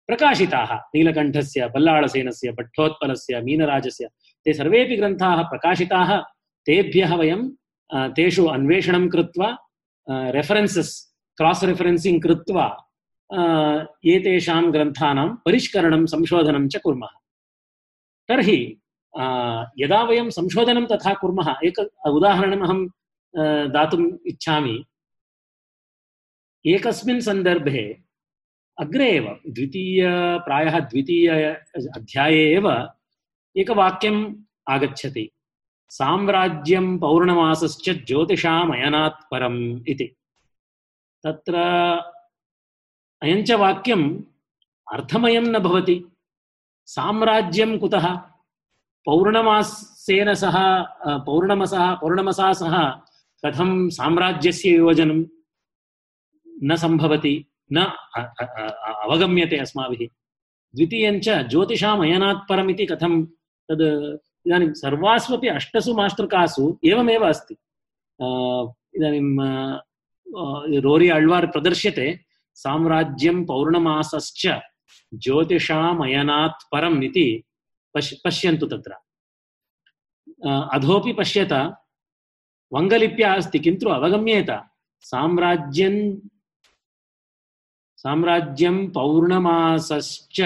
[0.06, 4.08] प्रकाशिताः। नीलकण्ठस्य, बल्लाळसेनस्य भट्टोत्पलस्य मीनराजस्य,
[4.44, 6.10] ते सर्वेपि ग्रन्थाः प्रकाशिताः।
[6.66, 7.40] तेभ्यः वयं
[8.16, 9.56] तेषु अन्वेषणं कृत्वा
[10.10, 10.92] रेफरेन्सस्
[11.36, 12.66] क्रास् रेफरेन्सिङ्ग् कृत्वा
[14.04, 17.08] एतेषां ग्रन्थानां परिष्करणं, संशोधनं च कुर्मः।
[18.28, 18.76] तर्हि
[19.78, 22.86] यदा वयं संशोधनं तथा कुर्मः, एक उदाहरणम् अहं
[23.72, 24.84] दातुम् इच्छामि।
[26.66, 28.00] एकस्मिन् सन्दर्भे,
[28.78, 31.28] अग्रे एव, द्वितीय, प्रायः द्वितीय
[31.96, 32.88] अध्याये एव
[33.56, 34.34] एकवाक्यम्
[34.68, 35.30] आगच्छति।
[35.88, 40.16] साम्राज्यं पौर्णमासश्च ज्योतिषामयनात् परम् इति।
[41.24, 41.54] तत्र
[43.22, 44.04] अयञ्च वाक्यम्
[44.92, 45.58] अर्थमयं न
[46.86, 48.06] साम्राज्यं कुतः?
[49.06, 50.56] पौर्णमासेन सह
[51.26, 52.74] पौर्णमसः, पौर्णमसा सह
[53.42, 55.20] कथं साम्राज्यस्य योजनं
[56.62, 57.34] न सम्भवति,
[57.72, 57.78] न
[59.04, 60.08] अवगम्यते अस्माभिः।
[60.74, 63.24] द्वितीयञ्च ज्योतिषाम् अयनात् परम् इति कथं
[63.68, 67.54] तद्, इदानीं सर्वास्वपि अष्टसु मातृकासु एवमेव अस्ति।
[68.96, 69.26] इदानीं
[70.80, 72.29] रोरि अळ्वार् प्रदर्श्यते।
[72.62, 74.44] साम्राज्यं पौर्णमासश्च
[75.14, 77.28] ज्योतिषामयनात् परम् इति
[77.94, 78.16] पश्य
[78.72, 78.92] तत्र।
[80.74, 81.52] अधोपि पश्यत,
[82.72, 84.50] वङ्गलिप्या अस्ति, किन्तु अवगम्येत
[85.00, 85.96] साम्राज्यं
[87.96, 90.38] साम्राज्यं पौर्णमासश्च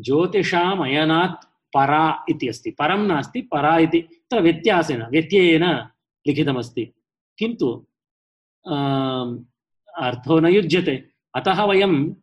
[0.00, 5.66] ज्योतिषामयनात् परा इति अस्ति। परं नास्ति, परा इति तत्र व्यत्यासेन, व्यत्ययेन
[6.26, 6.84] लिखितमस्ति।
[7.38, 7.68] किन्तु
[9.98, 11.04] अर्थो न युज्यते।
[11.34, 12.14] अतः वयम्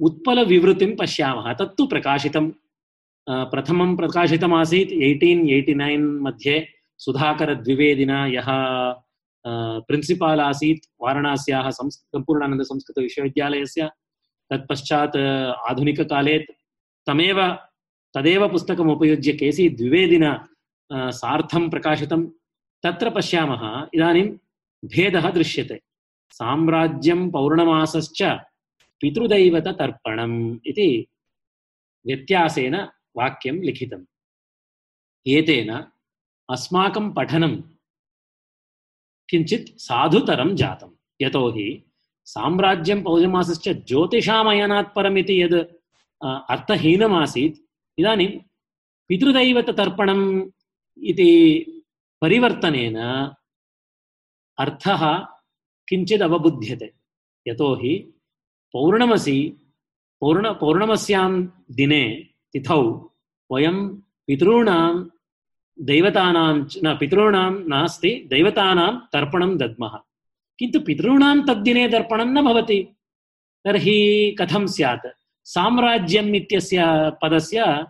[0.00, 2.50] उत्पलविवृतिं पश्यामः। तत्तु प्रकाशितं
[3.28, 6.66] प्रथमं प्रकाशितमासीत् एय्टीन् एय्टि नैन् मध्ये
[6.98, 8.48] सुधाकरद्विवेदिना यः
[9.86, 13.90] प्रिन्सिपाल् आसीत् वाराणास्याः संस्, सम्पूर्णानन्दसंस्कृतविश्वविद्यालयस्य।
[14.50, 15.16] तत्पश्चात्
[15.70, 16.38] आधुनिककाले
[17.06, 17.38] तमेव,
[18.14, 20.24] तदेव पुस्तकम् उपयुज्य केसी द्विवेदिन
[20.92, 22.26] सार्थं प्रकाशितं
[22.82, 24.28] तत्र पश्यामः। इदानीं
[24.84, 25.80] भेदः दृश्यते।
[26.36, 28.20] साम्राज्यं पौर्णमासश्च
[29.00, 30.38] पितृदैवततर्पणम्
[30.70, 30.88] इति
[32.06, 32.74] व्यत्यासेन
[33.18, 34.04] वाक्यं लिखितम्
[35.26, 35.70] एतेन
[36.48, 37.54] अस्माकं पठनं
[39.28, 41.68] किञ्चित् साधुतरं जातं। यतोहि
[42.34, 45.58] साम्राज्यं पौर्णमासश्च ज्योतिषामयनात् परम् इति यद्
[46.54, 47.56] अर्थहीनमासीत्,
[47.98, 48.30] इदानीं
[49.08, 50.26] पितृदैवततर्पणम्
[51.10, 51.30] इति
[52.22, 52.98] परिवर्तनेन
[54.58, 55.02] अर्थः
[55.88, 56.92] किञ्चित् अवबुध्यते।
[57.46, 58.14] यतोहि
[58.72, 59.56] पौर्णमसि,
[60.20, 63.10] पौर्ण, पौर्णमस्यां दिने तिथौ
[63.52, 65.08] वयं पितॄणां
[65.80, 69.98] दैवतानां न, पितॄणां नास्ति, दैवतानां तर्पणं दद्मः।
[70.58, 72.96] किन्तु पितॄणां तद्दिने तर्पणं न भवति।
[73.64, 75.06] तर्हि कथं स्यात्?
[75.44, 76.84] साम्राज्यम् इत्यस्य
[77.22, 77.86] पदस्य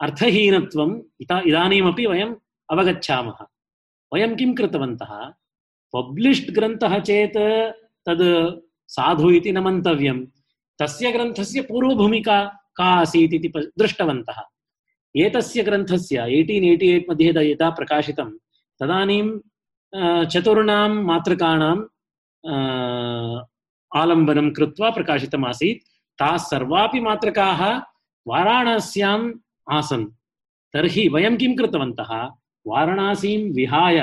[0.00, 1.02] अर्थहीनत्वम्
[1.46, 2.34] इदानीमपि वयम्
[2.70, 3.46] अवगच्छामः।
[4.14, 5.32] वयं किं कृतवन्तः?
[5.94, 7.38] पब्लिश्ड् ग्रन्थः चेत्
[8.06, 8.24] तद्
[8.88, 10.18] साधु इति न मन्तव्यं।
[10.78, 12.38] तस्य ग्रन्थस्य पूर्वभूमिका
[12.76, 14.38] का आसीत् इति दृष्टवन्तः।
[15.16, 18.30] एतस्य ग्रन्थस्य एय्टीन् एय्टि एय्ट् मध्ये यदा प्रकाशितं,
[18.80, 19.26] तदानीं
[20.24, 21.82] चतुर्णां मातृकाणाम्
[23.92, 25.82] आलम्बनं कृत्वा प्रकाशितमासीत्
[26.18, 27.60] ताः सर्वापि मातृकाः
[28.26, 29.32] वाराणस्याम्
[29.70, 30.04] आसन्।
[30.74, 32.10] तर्हि वयं किं कृतवन्तः?
[32.66, 33.98] वाराणसीं विहाय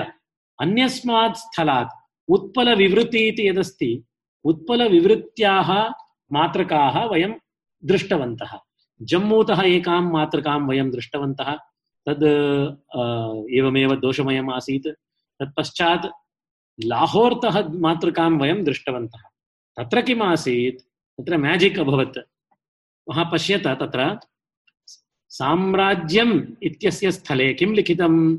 [0.62, 1.90] अन्यस्मात् स्थलात्
[2.28, 4.04] उत्पलविवृत्ति इति यदस्ति
[4.44, 5.90] उत्पलविवृत्त्याः
[6.32, 7.34] मातृकाः वयं
[7.86, 8.60] दृष्टवन्तः।
[9.02, 11.54] जम्मूतः एकां मातृकां वयं दृष्टवन्तः।
[12.06, 12.24] तद्
[13.54, 14.88] एवमेव दोषमयम् आसीत्।
[15.40, 16.06] तत्पश्चात्
[16.86, 19.20] लाहोर्तः मातृकां वयं दृष्टवन्तः।
[19.78, 20.80] तत्र किम् आसीत्?
[21.18, 22.18] तत्र मेजिक् अभवत्।
[23.10, 24.20] वः पश्यत तत्र,
[25.30, 28.38] साम्राज्यम् इत्यस्य स्थले किं लिखितं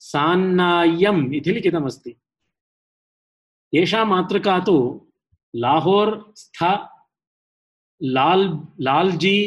[0.00, 2.16] सान्नाय्यम् इति लिखितमस्ति।
[3.74, 5.06] एषा मातृका तु
[5.54, 6.62] लाहोर् स्थ
[8.02, 9.38] लाल्, लाल्जी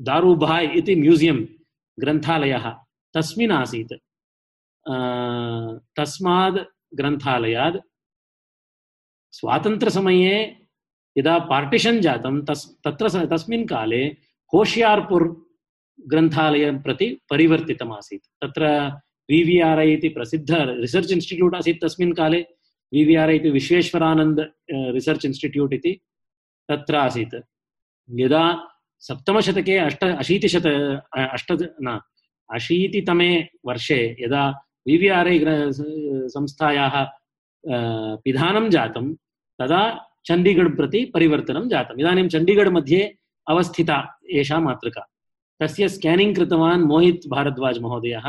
[0.00, 1.46] दारूभाय् इति म्यूसियम्
[2.00, 2.70] ग्रन्थालयः।
[3.14, 3.92] तस्मिन् आसीत्
[5.96, 6.58] तस्माद्
[6.94, 7.76] ग्रन्थालयात्
[9.32, 10.66] स्वातन्त्र्यसमये
[11.18, 14.04] यदा पार्टिशन् जातं, तस्, तत्र तस्मिन् काले
[14.52, 15.28] होशियार्पुर्
[16.08, 17.92] ग्रन्थालयं प्रति परिवर्तितम्
[18.42, 22.40] तत्र वि वि आर् ऐ इति प्रसिद्ध रिसर्च् इन्स्टिट्यूट् आसीत् तस्मिन् काले।
[22.92, 24.38] वि वि आर् इति विश्वेश्वरानन्द
[24.70, 25.92] रिसर्च् इन्स्टिट्यूट् इति
[26.68, 27.34] तत्र आसीत्।
[28.10, 28.44] यदा
[28.98, 30.66] सप्तमशतके अष्ट, अशीतिशत
[31.16, 32.00] अष्ट, न,
[32.52, 33.30] अशीतितमे
[33.66, 34.44] वर्षे यदा
[34.86, 35.38] वि वि आर् ऐ
[36.34, 36.96] संस्थायाः
[38.24, 39.14] पिधानं जातं,
[39.58, 39.82] तदा
[40.26, 43.14] चण्डीगढ् प्रति परिवर्तनं जातम्। इदानीं चण्डीगढ् मध्ये
[43.48, 43.96] अवस्थिता
[44.30, 45.02] एषा मातृका।
[45.60, 48.26] तस्य स्केनिङ्ग् कृतवान् मोहित् भारद्वाज महोदयः।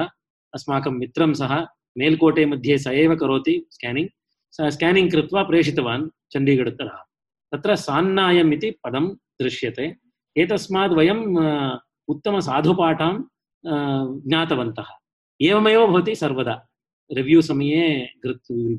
[0.56, 1.54] अस्माकं मित्रं सः
[1.98, 4.10] मेल्कोटे मध्ये स एव करोति स्केनिङ्ग्
[4.52, 6.94] सः स्केनिङ्ग् कृत्वा प्रेषितवान् चण्डीगढतः
[7.52, 9.06] तत्र सान्नायम् इति पदं
[9.42, 9.96] दृश्यते।
[10.38, 11.20] एतस्मात् वयं
[12.08, 13.14] उत्तमसाधुपाठां
[14.28, 14.90] ज्ञातवन्तः।
[15.42, 16.56] एवमेव भवति सर्वदा।
[17.12, 18.10] रिव्यू समये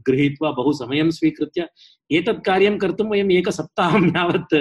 [0.06, 1.68] गृहीत्वा बहु समयं स्वीकृत्य
[2.12, 4.54] एतत् कार्यं कर्तुं वयम् एकसप्ताहं यावत्,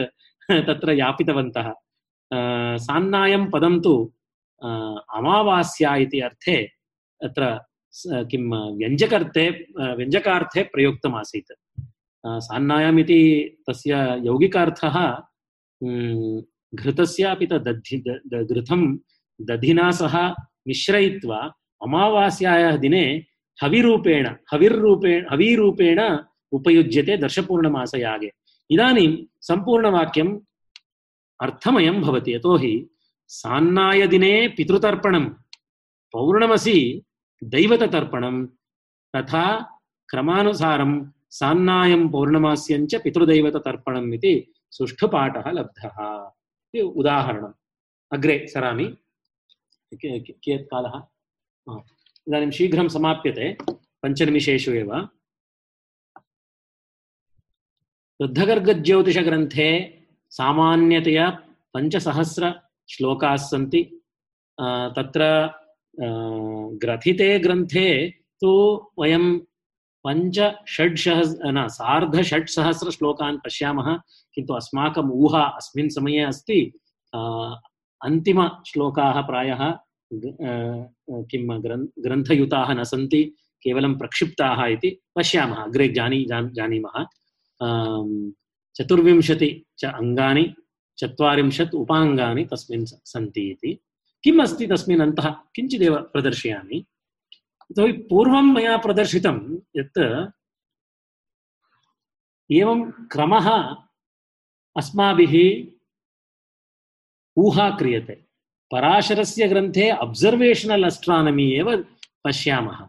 [0.67, 1.73] तत्र यापितवन्तः।
[2.88, 3.93] सान्नायं पदं तु
[5.17, 6.74] अमावास्या इति अर्थे
[7.25, 7.59] अत्र
[8.07, 9.49] किं व्यञ्जकर्थे
[9.95, 11.79] व्यञ्जकार्थे प्रयुक्तमासीत्।
[12.25, 15.17] अ, सान्नायम् इति तस्य यौगिकार्थः
[16.75, 18.97] घृतस्यापि त दधि द- द- घृतं
[19.41, 20.29] दधिना सह
[20.67, 23.25] मिश्रयित्वा अमावास्यायाः दिने
[23.63, 26.17] हविरूपेण हविर्रूपेण हवीरूपेण
[26.51, 28.31] उपयुज्यते दर्शपूर्णमासयागे।
[28.71, 30.39] इदानीं सम्पूर्णवाक्यम्
[31.41, 32.89] अर्थमयं भवति यतोहि
[33.27, 35.29] सान्नायदिने पितृतर्पणं
[36.13, 37.04] पौर्णमसि
[37.43, 38.45] दैवततर्पणं
[39.15, 39.62] तथा
[40.10, 46.26] क्रमानुसारं सान्नायं पौर्णमास्यञ्च पितृदैवततर्पणम् इति सुष्ठुपाठः लब्धः।
[46.67, 47.54] इति उदाहरणम्।
[48.13, 48.98] अग्रे सरामि।
[49.93, 51.02] कियत् कालः.
[52.28, 54.95] इदानीं शीघ्रं समाप्यते। पञ्चनिमिषेषु एव।
[58.21, 61.30] वृद्धगर्गज्योतिषग्रन्थे सामान्यतया
[61.74, 63.36] पञ्चसहस्रश्लोकाः
[64.95, 65.21] तत्र
[66.81, 68.10] ग्रथिते ग्रन्थे
[68.41, 68.51] तु
[68.99, 69.25] वयं
[70.05, 70.38] पञ्च
[70.69, 73.88] षड्सहस् न सार्धषट्सहस्रश्लोकान् पश्यामः,
[74.34, 76.60] किन्तु अस्माकम् ऊहा अस्मिन् समये अस्ति।
[78.01, 79.62] अन्तिमश्लोकाः प्रायः
[80.13, 83.23] किं ग्रन्, ग्रन्थयुताः न सन्ति,
[83.63, 87.05] केवलं प्रक्षिप्ताः इति पश्यामः। अग्रे जानी, जान, जानीमः।
[88.75, 90.53] चतुर्विंशति च अङ्गानि,
[90.97, 93.71] चत्वारिंशत् उपाङ्गानि तस्मिन् सन्ति इति।
[94.25, 95.29] किम् अस्ति तस्मिन् अन्तः?
[95.55, 96.85] किञ्चिदेव प्रदर्शयामि।
[97.71, 100.31] यतोहि पूर्वं मया प्रदर्शितं यत्
[102.51, 103.75] एवं क्रमः
[104.77, 105.67] अस्माभिः
[107.38, 108.25] ऊहा क्रियते।
[108.71, 111.85] पराशरस्य ग्रन्थे अब्सर्वेशनल् अस्ट्रानमि एव
[112.23, 112.88] पश्यामः।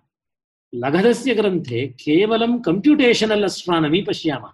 [0.74, 4.52] लघदस्य ग्रन्थे केवलं कम्प्यूटेशनल् अस्ट्रानमि पश्यामः।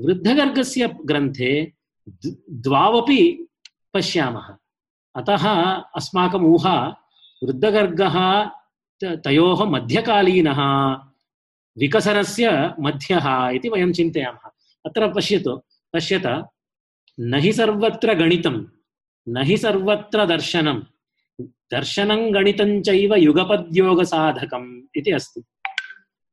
[0.00, 1.72] वृद्धगर्गस्य ग्रन्थे
[2.50, 3.48] द्वावपि
[3.94, 4.56] पश्यामः।
[5.20, 5.44] अतः
[5.96, 7.06] अस्माकम् ऊहा
[7.42, 8.16] वृद्धगर्गः
[9.04, 10.60] तयोः मध्यकालीनः,
[11.78, 14.50] विकसनस्य मध्यः इति वयं चिन्तयामः।
[14.86, 15.62] अत्र पश्यतु,
[15.94, 16.26] पश्यत,
[17.20, 18.64] न हि सर्वत्र गणितं,
[19.28, 20.80] न हि सर्वत्र दर्शनं
[21.72, 25.42] दर्शनं गणितं चैव युगपद्योगसाधकम् इति अस्ति।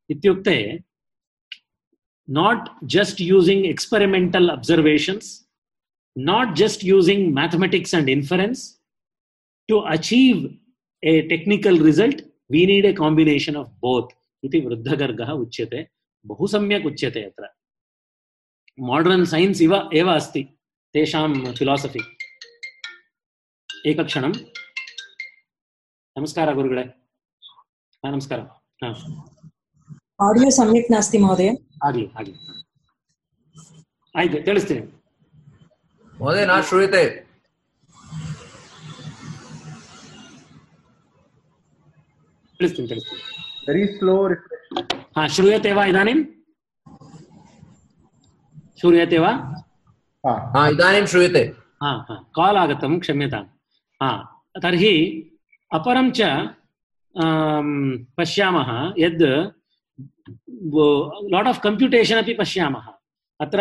[0.10, 0.80] इत्युक्ते
[6.84, 8.77] using mathematics and inference
[9.69, 10.41] to achieve
[11.03, 12.21] a technical result
[12.51, 14.11] we need a combination of both
[14.43, 15.81] इति वृद्धगर्गः उच्यते
[16.25, 17.49] बहु सम्यक् उच्यते अत्र
[18.79, 20.43] माडर्न् सैन्स् इव एव अस्ति
[20.95, 21.27] तेषां
[21.59, 22.03] फिलासफि
[23.71, 24.33] एकक्षणं
[26.17, 28.47] नमस्कारः गुरुगळे हा, नमस्कारः
[28.83, 28.91] हा,
[30.27, 31.51] ಆಡಿಯೋ ಸಮ್ಯಕ್ ನಾಸ್ತಿ ಮಹೋದಯ
[31.87, 32.35] ಆಗ್ಲಿ ಆಗ್ಲಿ
[34.15, 34.83] ಆಯ್ತು ತಿಳಿಸ್ತೀನಿ
[36.17, 37.01] महोदय न श्रूयते
[42.60, 43.22] తెలుస్తుంది తెలుస్తుంది
[43.70, 44.16] వెరీ స్లో
[45.36, 46.20] శ్రూయతే వా ఇదానీం
[48.80, 49.30] श्रूयते वा
[50.72, 51.06] इदानीं?
[51.06, 51.44] श्रूयते।
[51.84, 53.44] हाँ, हाँ, काल् आगतं क्षम्यतां।
[54.02, 54.18] हाँ,
[54.64, 54.94] तर्हि
[55.72, 56.22] अपरं च
[57.16, 57.68] अं,
[58.18, 59.24] पश्यामः यद्
[61.34, 62.86] लाट् आफ् कम्प्यूटेशन् अपि पश्यामः।
[63.40, 63.60] अत्र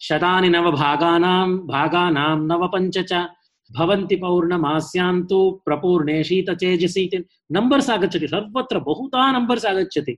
[0.00, 3.12] शतानि नवभागानां भागानां नवपञ्च च
[3.76, 7.18] भवन्ति पौर्णमास्यान्तु प्रपूर्णे शीतचेजसि इति
[7.52, 10.16] नम्बर्स् आगच्छति, सर्वत्र बहुधा नम्बर्स् आगच्छति।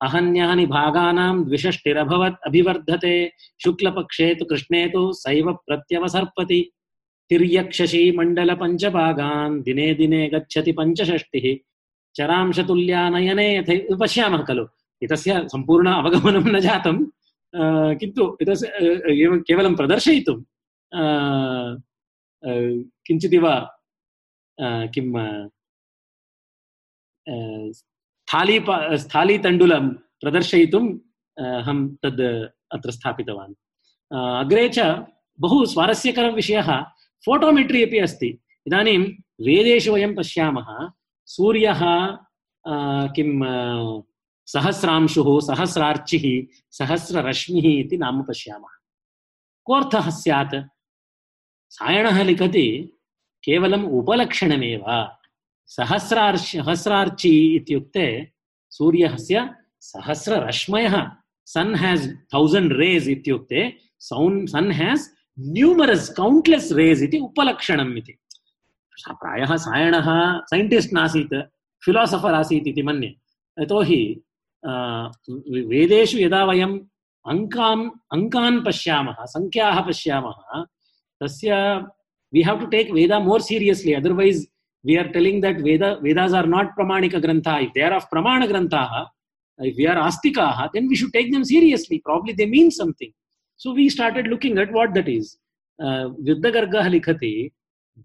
[0.00, 3.14] अहन्यानि भागानां द्विषष्टिरभवत् अभिवर्धते।
[3.62, 6.60] शुक्लपक्षे तु कृष्णे तु सैव प्रत्यवसर्पति।
[7.30, 11.46] तिर्यक्षशी मण्डलपञ्चभागान् दिने दिने गच्छति पञ्चषष्टिः।
[12.14, 14.66] चरांशतुल्या नयने यथ पश्यामः खलु।
[15.02, 16.96] एतस्य सम्पूर्ण अवगमनं न जातं
[17.98, 18.66] किन्तु एतस्य
[19.48, 20.36] केवलं प्रदर्शयितुं
[23.06, 23.46] किञ्चिदिव
[24.94, 25.08] किं
[27.72, 28.66] स्थालीप,
[29.02, 29.88] स्थालीतण्डुलं
[30.20, 30.88] प्रदर्शयितुम्
[31.36, 32.22] अहं तद्
[32.74, 33.54] अत्र स्थापितवान्।
[34.40, 34.78] अग्रे च
[35.40, 36.68] बहु स्वारस्यकरः विषयः,
[37.24, 38.30] फोटोमेट्रि अपि अस्ति।
[38.66, 38.98] इदानीं
[39.46, 40.68] वेदेषु वयं पश्यामः,
[41.26, 41.80] सूर्यः
[43.14, 43.30] किं
[44.46, 46.24] सहस्रांशुः, सहस्रार्चिः,
[46.70, 48.74] सहस्ररश्मिः इति नाम पश्यामः।
[49.66, 50.54] कोऽर्थः स्यात्?
[51.70, 52.66] सायणः लिखति
[53.44, 54.84] केवलम् उपलक्षणमेव।
[55.76, 58.06] सहस्रार्च सहस्रार्चि इत्युक्ते
[58.76, 59.36] सूर्यस्य
[59.90, 60.94] सहस्ररश्मयः।
[61.46, 62.04] सन् हेस्
[62.34, 63.60] थौसण्ड् रेस् इत्युक्ते
[64.08, 65.04] सौन् सन् हेस्
[65.38, 68.14] न्यूमरस् कौण्ट्लेस् रेस् इति उपलक्षणम् इति।
[69.20, 70.08] प्रायः सायणः
[70.50, 71.34] सैण्टिस्ट् नासीत्
[71.84, 73.10] फिलासफर् आसीत् इति मन्ये।
[73.58, 74.02] यतोहि
[75.70, 76.76] वेदेषु यदा वयम्
[77.32, 80.38] अङ्कान् अङ्कान् पश्यामः, सङ्ख्याः पश्यामः,
[81.20, 81.50] तस्य
[82.34, 83.94] we have to take Veda more seriously.
[84.00, 84.46] Otherwise,
[84.82, 87.54] we are telling that Veda Vedas are not Pramanika Grantha.
[87.66, 88.84] If they are of Pramana Grantha,
[89.58, 92.02] if we are Astikaha, then we should take them seriously.
[92.04, 93.12] Probably they mean something.
[93.56, 95.38] So we started looking at what that is.
[95.78, 97.34] Uh, Viddhagargah likhati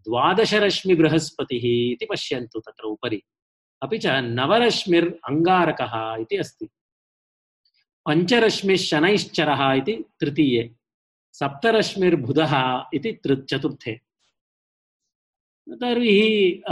[0.06, 1.64] द्वादशरश्मि बृहस्पतिः
[1.94, 3.22] इति पश्यन्तु तत्र उपरि
[3.84, 4.08] अपि च
[4.40, 6.68] नवरश्मिर् अङ्गारकः इति अस्ति
[8.06, 10.64] पञ्चरश्मिः शनैश्चरः इति तृतीये
[11.40, 12.54] सप्तरश्मिर्बुधः
[12.98, 13.94] इति तृ चतुर्थे
[15.74, 16.64] तर्हि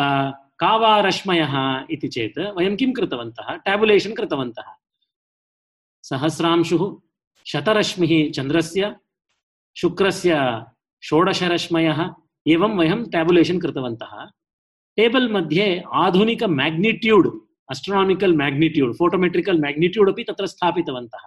[0.61, 1.53] का वा रश्मयः
[1.91, 3.55] इति चेत् वयं किं कृतवन्तः?
[3.55, 4.69] टेबुलेशन् कृतवन्तः।
[6.03, 6.83] सहस्रांशुः
[7.45, 8.95] शतरश्मिः चन्द्रस्य,
[9.75, 10.65] शुक्रस्य
[11.03, 11.99] षोडशरश्मयः,
[12.47, 14.13] एवं वयं टेबुलेशन् कृतवन्तः।
[14.97, 17.27] टेबल् मध्ये आधुनिक मैग्निट्यूड्
[17.69, 21.25] अस्ट्रोनामिकल् मैग्निट्यूड् फोटोमेट्रिकल् मैग्निट्यूड् अपि तत्र स्थापितवन्तः।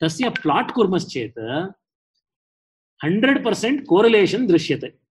[0.00, 1.38] तस्य प्लाट् कुर्मश्चेत्
[3.04, 5.01] हण्ड्रेड् पर्सेण्ट् कोरिलेशन् दृश्यते।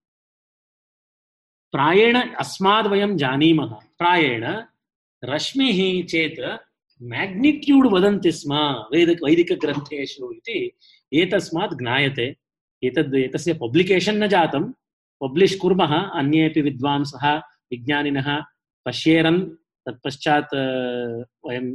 [1.71, 4.43] प्रायेण अस्माद् वयं जानीमः। प्रायेण
[5.23, 5.79] रश्मिः
[6.11, 6.39] चेत्
[7.01, 8.53] मैग्निट्यूड् वदन्ति स्म
[8.93, 10.59] वेद वैदिकग्रन्थेषु इति
[11.21, 12.27] एतस्मात् ज्ञायते।
[12.83, 14.63] एतद् एतस्य पब्लिकेशन् न जातं।
[15.21, 17.25] पब्लिश् कुर्मः अन्येपि विद्वांसः
[17.71, 18.29] विज्ञानिनः
[18.85, 19.39] पश्येरन्,
[19.85, 20.53] तत्पश्चात्
[21.45, 21.65] वयं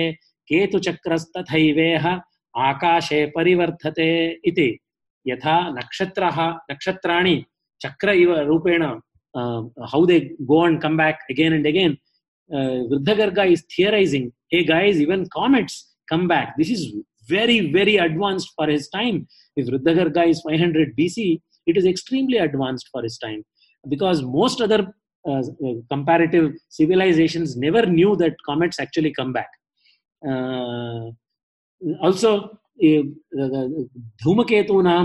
[0.51, 2.07] केतु चक्रस्तथैवेह
[2.55, 4.09] आकाशे परिवर्तते
[4.45, 4.77] इति।
[5.27, 6.39] यथा नक्षत्रः,
[6.71, 7.43] नक्षत्राणि
[7.81, 8.83] चक्र इव रूपेण
[9.93, 11.97] how they go and come back again and again
[12.91, 16.87] Vriddhagarga is theorising he says even comets come back this is
[17.33, 19.25] very very advanced for his time
[19.57, 21.27] if Vriddhagarga is 500 BC
[21.69, 23.43] it is extremely advanced for his time
[23.85, 24.87] because most other
[25.27, 29.51] uh, uh, comparative civilizations never knew that comets actually come back.
[30.23, 31.11] Uh,
[32.01, 32.31] also
[34.23, 35.05] धूमकेतूनां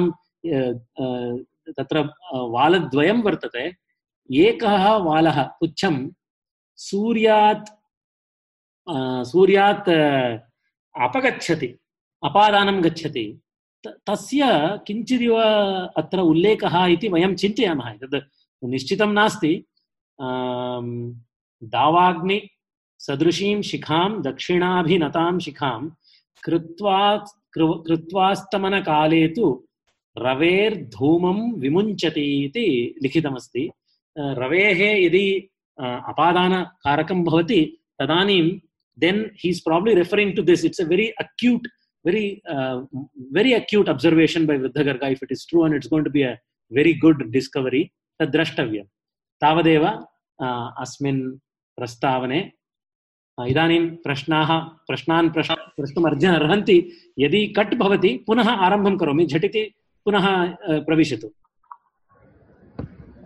[1.78, 2.00] तत्र
[2.56, 3.66] वालद्वयं वर्तते
[4.30, 5.96] एकः वालः पुच्छं
[6.80, 7.70] सूर्यात्
[9.32, 9.90] सूर्यात्
[10.96, 11.70] अपगच्छति
[12.24, 13.26] अपादानं गच्छति
[14.10, 14.44] तस्य
[14.88, 15.36] किञ्चिदिव
[16.02, 18.20] अत्र उल्लेखः इति वयं चिन्तयामः तद्
[18.64, 19.54] निश्चितं नास्ति
[21.76, 22.40] दावाग्नि
[23.06, 25.80] सदृशीं शिखां दक्षिणाभिनतां शिखां
[26.46, 27.00] कृत्वा
[27.58, 29.46] कृत्वास्तमनकाले तु
[30.26, 32.68] रवेर्धूमं विमुञ्चति इति
[33.04, 35.28] लिखितमस्ति अ, रवेः यदि
[35.80, 37.62] अ, अपादानकारकं भवति
[38.02, 38.43] तदानीं
[39.04, 41.66] then he's probably referring to this it's a very acute
[42.06, 42.78] very uh,
[43.38, 46.34] very acute observation by Vruddhagarga if it is true and it's going to be a
[46.72, 47.84] very good discovery
[49.41, 49.93] तावदेव अ,
[50.40, 51.22] अस्मिन्
[51.78, 52.40] प्रस्तावने
[53.38, 54.50] इदानीं प्रश्नाः
[54.88, 56.78] प्रश्नान् प्रश् प्रष्टुम् अर्हन्ति
[57.20, 59.64] यदि कट् भवति पुनः आरम्भं करोमि झटिति
[60.06, 60.26] पुनः
[60.88, 61.30] प्रविशतु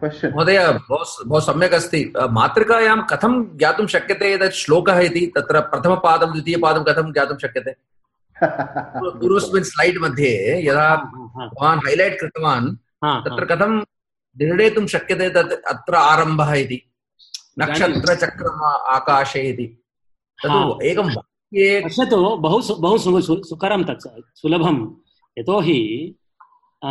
[0.04, 2.14] महोदय बहु बहु सम्यक् अस्ति.
[2.32, 5.26] मातृकायां कथं ज्ञातुं शक्यते एतत् श्लोकः इति?
[5.38, 7.72] तत्र प्रथमपादं द्वितीयपादं कथं ज्ञातुं शक्यते?
[8.44, 10.32] पूर्वस्मिन् स्लैड् मध्ये
[10.68, 12.68] यदा हा, भवान् हैलैट् कृतवान्
[13.04, 13.78] हा, तत्र हा, कथं
[14.36, 16.80] निर्णेतुं शक्यते तत् अत्र आरम्भः इति?
[17.60, 18.64] नक्षत्रचक्रम
[18.96, 19.66] आकाशे इति।
[20.46, 24.78] तद् एकं वाक्ये पश्यतु बहु बहु सुकरं तत् सुलभं।
[25.38, 26.16] यतोहि
[26.86, 26.90] आ,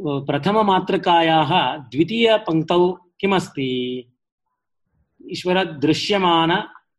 [0.00, 3.68] प्रथममातृकायाः द्वितीयपङ्क्तौ किमस्ति?
[5.30, 6.50] ईश्वरदृश्यमान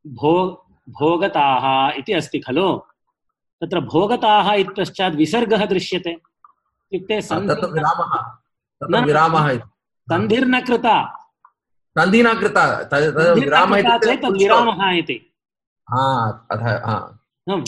[0.08, 0.34] भो
[0.90, 2.78] भोगताः इति अस्ति खलु।
[3.62, 7.22] तत्र भोगताः इत्यपश्चात् विसर्गः दृश्यते। इत्युक्ते
[10.10, 11.21] सन्धिर्न कृता।
[12.00, 15.34] सन्धिना कृता विरामः इति।
[15.90, 17.20] हा अतः हा।
[17.50, 17.64] न,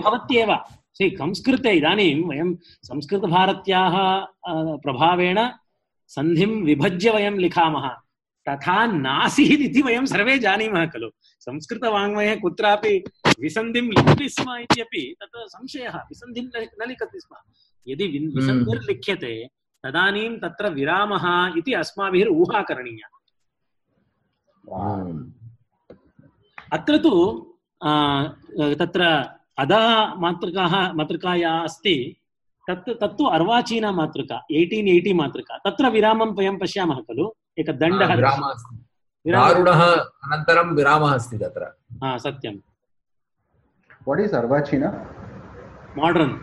[0.00, 0.58] भवत्येव।
[0.94, 3.92] सि संस्कृते इदानीं वयं संस्कृतभारत्याः
[4.76, 5.48] प्रभावेण
[6.06, 7.88] सन्धिं विभज्य वयं लिखामः।
[8.48, 13.04] तथा नासीत् इति वयं सर्वे जानीमः खलु। संस्कृतवाङ्मये कुत्रापि
[13.40, 16.44] विसन्धिं लिखति स्म इत्यपि तत् संशयः। विसन्धिं
[16.82, 17.36] न लिखति स्म।
[17.88, 19.50] यदि वि- विसन्धिर्लिख्यते
[19.82, 23.17] तदानीं तत्र विरामः इति अस्माभिः ऊहा करणीया। हम्म।
[26.76, 27.12] अत्र तु
[27.80, 27.90] आ,
[28.80, 29.02] तत्र
[29.62, 29.84] अधः
[30.22, 31.94] मातृकाः मातृकाया अस्ति
[32.68, 37.26] तत् तत्तु अर्वाचीना मातृका एय्टीन् एय्टी मातृका तत्र विरामं वयं पश्यामः खलु
[37.60, 38.74] एकः दण्डः हा, विरामः अस्ति
[39.26, 39.82] विरामः- दारुणः
[40.24, 41.72] अनन्तरं विरामः अस्ति तत्र
[42.04, 42.56] हा सत्यं
[44.08, 44.90] What is Arvachina?
[45.98, 46.36] Modern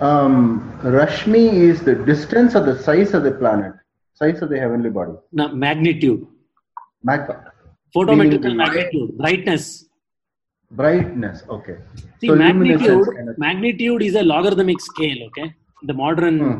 [0.00, 0.34] Um,
[0.82, 3.74] Rashmi is the distance or the size of the planet,
[4.14, 5.12] size of the heavenly body.
[5.32, 6.26] No, magnitude.
[7.02, 7.30] Mag-
[7.94, 9.16] photometric magnitude.
[9.18, 9.86] Brightness.
[10.70, 11.76] Brightness okay.
[12.20, 15.54] See so magnitude kind of magnitude is a logarithmic scale okay?
[15.82, 16.58] The modern hmm.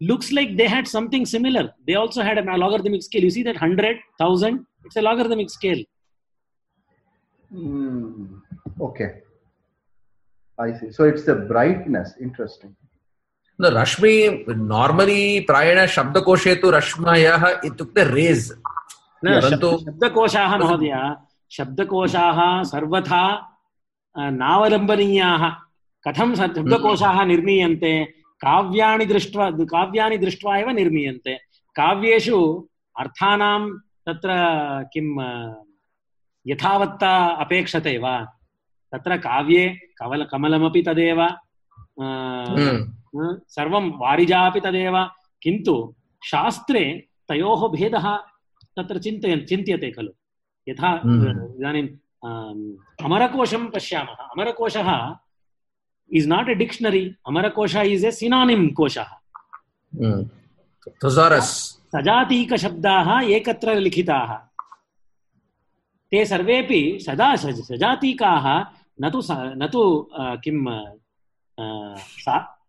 [0.00, 1.74] looks like they had something similar.
[1.86, 3.22] They also had a logarithmic scale.
[3.22, 5.82] You see that 100 1000 it's a logarithmic scale.
[7.50, 8.36] Hmm.
[8.80, 9.10] okay.
[10.58, 10.90] I see.
[10.92, 12.14] So it's the brightness.
[12.20, 12.74] Interesting.
[13.58, 14.14] न रश्मि
[14.72, 18.46] normally प्रायेण शब्दकोशे तु रश्मयः इत्युक्ते रेस्
[19.24, 20.92] न परन्तु शब्द- शब्दकोशाः महोदय
[21.56, 22.38] शब्दकोशाः
[22.72, 23.22] सर्वथा
[24.16, 25.42] अ, नावलम्बनीयाः
[26.06, 27.92] कथं स- शब्दकोशाः निर्मीयन्ते
[28.40, 31.34] काव्यानि दृष्ट्वा काव्यानि दृष्ट्वा एव निर्मीयन्ते
[31.76, 32.38] काव्येषु
[32.96, 33.58] अर्थानां
[34.06, 34.30] तत्र
[34.92, 35.30] किं अ,
[36.46, 37.12] यथावत्ता
[37.44, 38.14] अपेक्षते वा
[38.92, 39.64] तत्र काव्ये
[40.00, 41.28] कवल कमलमपि तदेव अ,
[42.02, 42.76] हम्म।
[43.56, 44.96] सर्वं वारिजापि तदेव
[45.42, 45.74] किन्तु
[46.30, 46.84] शास्त्रे
[47.28, 48.06] तयोः भेदः
[48.76, 50.12] तत्र चिन्तयन् चिन्त्यते खलु
[50.66, 50.90] यथा
[52.28, 52.62] आम्,
[53.04, 54.88] अमरकोशं पश्यामः अमरकोशः
[56.10, 59.10] is not a dictionary Amarakosha is a synonym कोशः
[61.94, 64.30] सजातीकशब्दाः एकत्र लिखिताः
[66.12, 68.46] ते सर्वेपि सदा सज- सजातीकाः
[69.02, 69.20] न तु
[69.60, 69.82] न तु
[70.44, 70.56] किं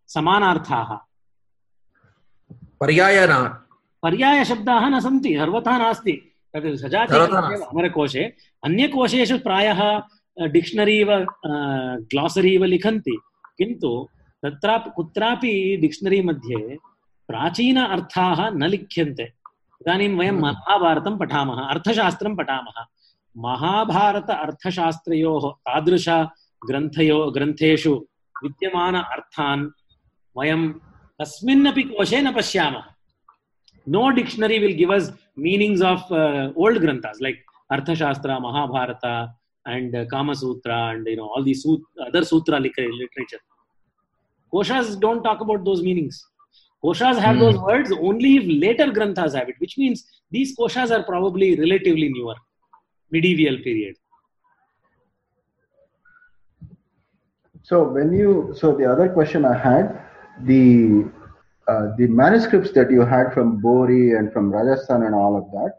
[0.08, 0.90] समानार्थाः।
[2.80, 3.34] पर्याय न
[4.02, 6.12] पर्यायशब्दाः न सन्ति सर्वथा नास्ति।
[6.54, 8.24] तद् अमरकोशे।
[8.64, 9.80] अन्यकोशेषु प्रायः
[10.52, 11.10] डिक्षनरी इव
[12.10, 13.16] ग्लासरी इव लिखन्ति।
[13.58, 13.90] किन्तु
[14.42, 16.60] तत्र कुत्रापि डिक्षनरी मध्ये
[17.28, 19.26] प्राचीन अर्थाः न लिख्यन्ते।
[19.80, 22.84] इदानीं वयं महाभारतं पठामः अर्थशास्त्रं पठामः।
[23.36, 26.08] महाभारत अर्थशास्त्रयोः तादृश
[26.62, 27.94] ग्रन्थयो ग्रन्थेषु
[28.42, 29.64] विद्यमान अर्थान्
[30.36, 30.80] Vayam
[31.20, 32.84] asminnapि koshe न pashyama.
[33.86, 37.38] No dictionary will give us meanings of uh, old granthas like
[37.70, 39.32] Arthashastra, Mahabharata,
[39.64, 43.40] and uh, Kama Sutra, and you know all these sut- other sutra literature.
[44.52, 46.24] Koshas don't talk about those meanings.
[46.84, 47.40] Koshas have mm.
[47.40, 47.64] those hmm.
[47.64, 52.34] words only if later granthas have it, which means these koshas are probably relatively newer,
[53.10, 53.96] medieval period.
[57.62, 60.05] So when you so the other question I had
[60.43, 61.09] the
[61.67, 65.71] uh, the manuscripts that you had from Bori and from Rajasthan and all of that,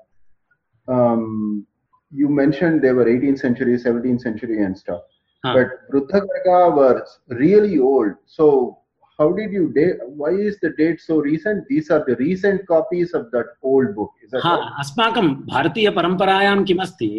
[0.88, 1.66] um,
[2.10, 5.00] you mentioned they were 18th century, 17th century and stuff.
[5.44, 5.54] Huh.
[5.56, 8.12] But Bruddhagarga was really old.
[8.26, 8.78] So
[9.18, 9.96] how did you date?
[10.06, 11.66] Why is the date so recent?
[11.68, 14.10] These are the recent copies of that old book.
[14.24, 14.70] Is that हा right?
[14.80, 17.10] अस्माकं भारतीयपरम्परायां किमस्ति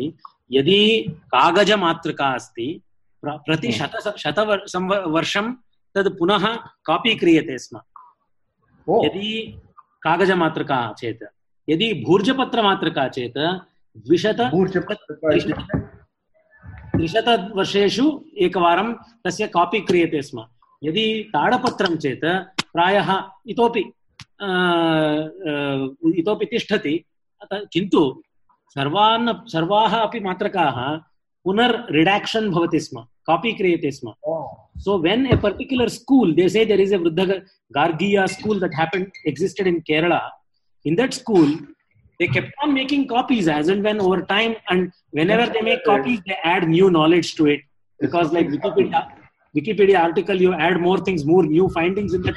[0.51, 0.79] यदि
[1.35, 2.67] कागजमातृका अस्ति
[3.23, 5.53] प्र- प्रति शत शतवर् संव- वर्षं
[5.94, 6.44] तद् पुनः
[6.86, 7.80] कापी क्रियते स्म।
[9.04, 9.28] यदि
[10.02, 11.24] कागजमातृका चेत्
[11.68, 13.38] यदि भूर्जपत्रमातृका चेत्
[13.96, 14.40] द्विशत?
[16.92, 18.92] त्रिशतवर्षेषु एकवारं
[19.24, 20.44] तस्य कापी क्रियते स्म।
[20.82, 22.24] यदि ताडपत्रं चेत्
[22.72, 23.10] प्रायः
[23.46, 23.80] इतोपि
[26.20, 26.94] इतोपि तिष्ठति।
[27.72, 28.00] किन्तु
[28.74, 30.78] सर्वान् सर्वाः अपि मात्रकाः
[31.44, 34.12] पुनर् रिडाक्षन् भवति स्म। कापी क्रियते स्म।
[34.78, 39.10] So when a particular school, they say there is a Vruddha Gargiya school that happened,
[39.26, 40.30] existed in Kerala.
[40.84, 41.58] In that school,
[42.18, 46.20] they kept on making copies as and when over time, and whenever they make copies,
[46.26, 47.60] they add new knowledge to it.
[48.00, 49.06] Because like Wikipedia,
[49.56, 52.34] Wikipedia article, you add more things, more new findings in that.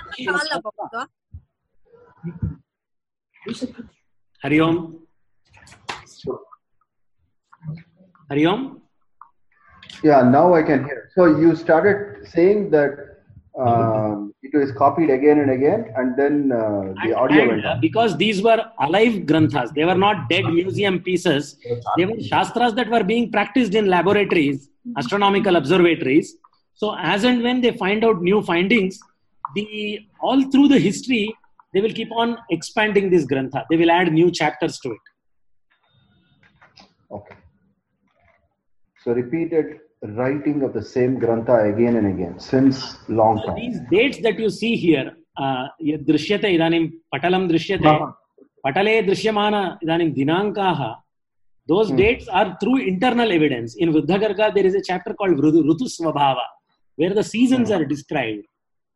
[4.44, 5.00] Hari Om.
[8.30, 8.82] Hari Om.
[10.04, 11.10] Yeah, now I can hear.
[11.16, 12.92] So you started saying that
[13.60, 17.66] um, it was copied again and again, and then uh, the And- audio and, went
[17.66, 21.58] uh, because these were alive granthas, they were not dead museum pieces.
[21.98, 26.36] They were shastras that were being practiced in laboratories, astronomical observatories.
[26.74, 29.00] So as and when they find out new findings,
[29.56, 31.36] the all through the history,
[31.74, 33.66] they will keep on expanding this grantha.
[33.70, 35.00] They will add new chapters to it.
[37.12, 37.36] Okay.
[39.05, 39.67] So repeated
[40.21, 43.57] writing of the same grantha again and again since long So time.
[43.57, 45.09] these dates that you see here,
[45.39, 46.83] uh, यद् दृश्यते इदानीं
[47.15, 47.93] पटलं दृश्यते
[48.65, 50.81] पटले दृश्यमान इदानीं दिनाङ्काः
[51.69, 51.97] those Hmm.
[51.97, 56.45] dates are through internal evidence in vruddhagarga there is a chapter called Rutu Rutu Svabhava
[56.99, 57.77] where the seasons Hmm.
[57.77, 58.45] are described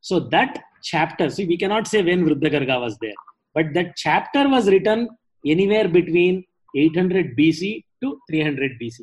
[0.00, 0.52] so that
[0.90, 3.18] chapter see we cannot say when vruddhagarga was there
[3.56, 5.08] but that chapter was written
[5.54, 6.44] anywhere between
[6.76, 7.60] 800 bc
[8.02, 8.98] to 300 bc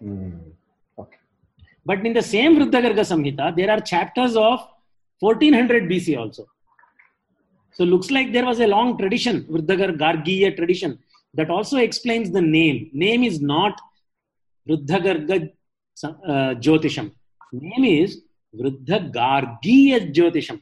[0.00, 0.38] Hmm.
[0.98, 1.18] Okay.
[1.86, 4.58] but in the same vruddhagarga samhita there are chapters of
[5.20, 6.44] 1400 bc also.
[7.72, 10.98] So looks like there was a long tradition vruddhagar gargiya tradition
[11.34, 12.90] that also explains the name.
[12.92, 13.80] Name is not
[14.68, 15.50] vruddhagarga
[16.04, 17.12] uh, jyotisham.
[17.52, 18.22] Name is
[18.58, 20.60] vruddhagargiya jyotisham.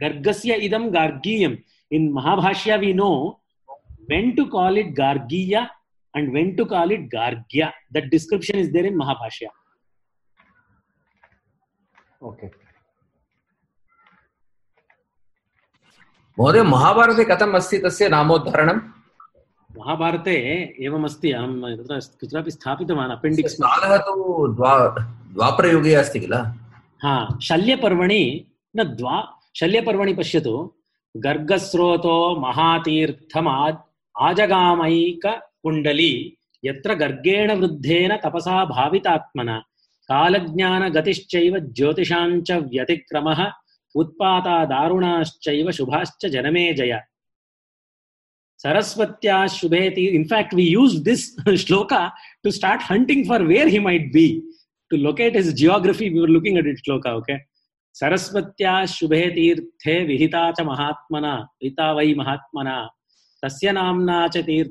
[0.00, 1.62] Gargasya idam gargiyam.
[1.90, 3.40] In mahabhashya we know
[4.06, 5.68] when to call it gargiya
[6.14, 9.50] and when to call it gargya that description is there in mahabhashya
[12.30, 12.48] Okay.
[16.38, 18.78] महोदय महाभारते कथम् अस्ति तस्य नामोद्धरणं
[19.70, 20.34] महाभारते
[20.86, 24.14] एवमस्ति अहं तत्र कुत्रापि स्थापितवान् अपेण्डिक्स् कालः तु
[24.56, 24.72] द्वा
[25.34, 26.34] द्वापरयुगे अस्ति किल?
[27.04, 27.14] हा
[27.48, 28.22] शल्यपर्वणि
[28.76, 29.16] न द्वा
[29.60, 30.54] शल्यपर्वणि पश्यतु।
[31.14, 33.78] गर्गस्रोतो महातीर्थमाद्
[35.66, 39.58] आजगामैककुण्डली यत्र गर्गेण वृद्धेन तपसा भावितात्मना।
[40.08, 43.50] कालज्ञानगतिश्चैव ज्योतिषाञ्च व्यतिक्रमः।
[43.94, 47.00] उत्पाता दारुणाश्चैव शुभाश्च जनमे जय।
[48.58, 51.22] सरस्वत्या शुभेति। Fact, we used this
[51.64, 52.10] shloka
[52.46, 54.26] to start hunting for where he might be.
[54.90, 57.38] To locate his geography, we were looking at it shloka, okay?
[57.94, 62.90] सरस्वत्या शुभे तीर्थे विहिता च महात्मना। विहिता वै महात्मना।
[63.44, 64.70] तस्य नाम्ना च तीर्थ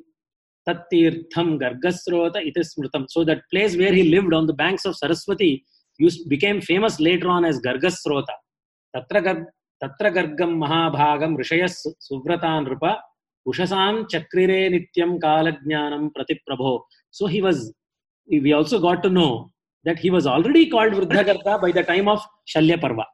[0.68, 2.62] Tattirtham Gargasrota iti.
[3.08, 5.66] So that place where he lived on the banks of Saraswati
[5.98, 8.36] used, became famous later on as Gargasrota.
[8.96, 13.02] Tatra, gar, tatra Gargam Mahabhagam Rishayas Suvratan Rupa
[13.48, 16.82] Ushasam Chakrire Nityam Kalajnanam Pratiprabho.
[17.10, 17.74] So he was,
[18.30, 19.52] we also got to know
[19.84, 23.06] that he was already called Vruddhagarga by the time of Shalya Parva.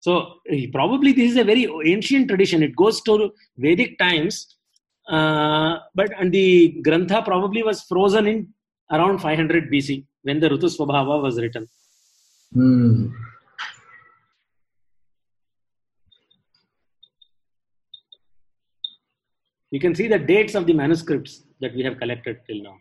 [0.00, 0.34] So
[0.72, 2.62] probably this is a very ancient tradition.
[2.62, 4.56] It goes to Vedic times
[5.08, 8.48] uh, but and the Grantha probably was frozen in
[8.90, 11.68] around 500 BC when the Rutu Swabhava was written.
[12.52, 13.08] Hmm.
[19.70, 22.76] You can see the dates of the manuscripts that we have collected till now.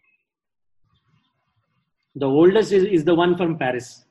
[2.16, 4.06] The oldest is, is the one from Paris.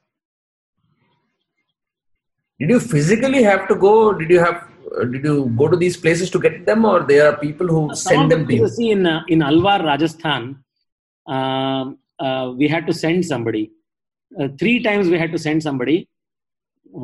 [2.58, 4.12] Did you physically have to go?
[4.12, 4.68] Did you have?
[4.98, 7.94] Uh, Did you go to these places to get them, or there are people who
[7.94, 8.68] Some send them to you?
[8.68, 10.42] See in uh, in Alwar, Rajasthan,
[11.26, 13.64] um, uh, we had to send somebody.
[14.40, 16.08] Uh, three times we had to send somebody.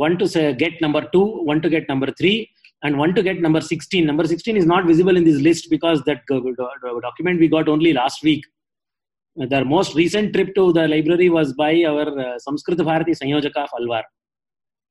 [0.04, 2.50] One to say, get number two, one to get number three,
[2.82, 4.04] and one to get number sixteen.
[4.06, 8.22] Number sixteen is not visible in this list because that document we got only last
[8.22, 8.44] week.
[9.40, 13.64] Uh, The most recent trip to the library was by our uh, Samskrita Bharati Sanyojaka
[13.66, 14.02] of Alwar.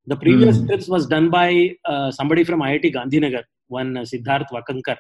[0.08, 4.96] The previous trips was done by uh, somebody from IIT Gandhinagar, one uh, Siddharth Vakankar.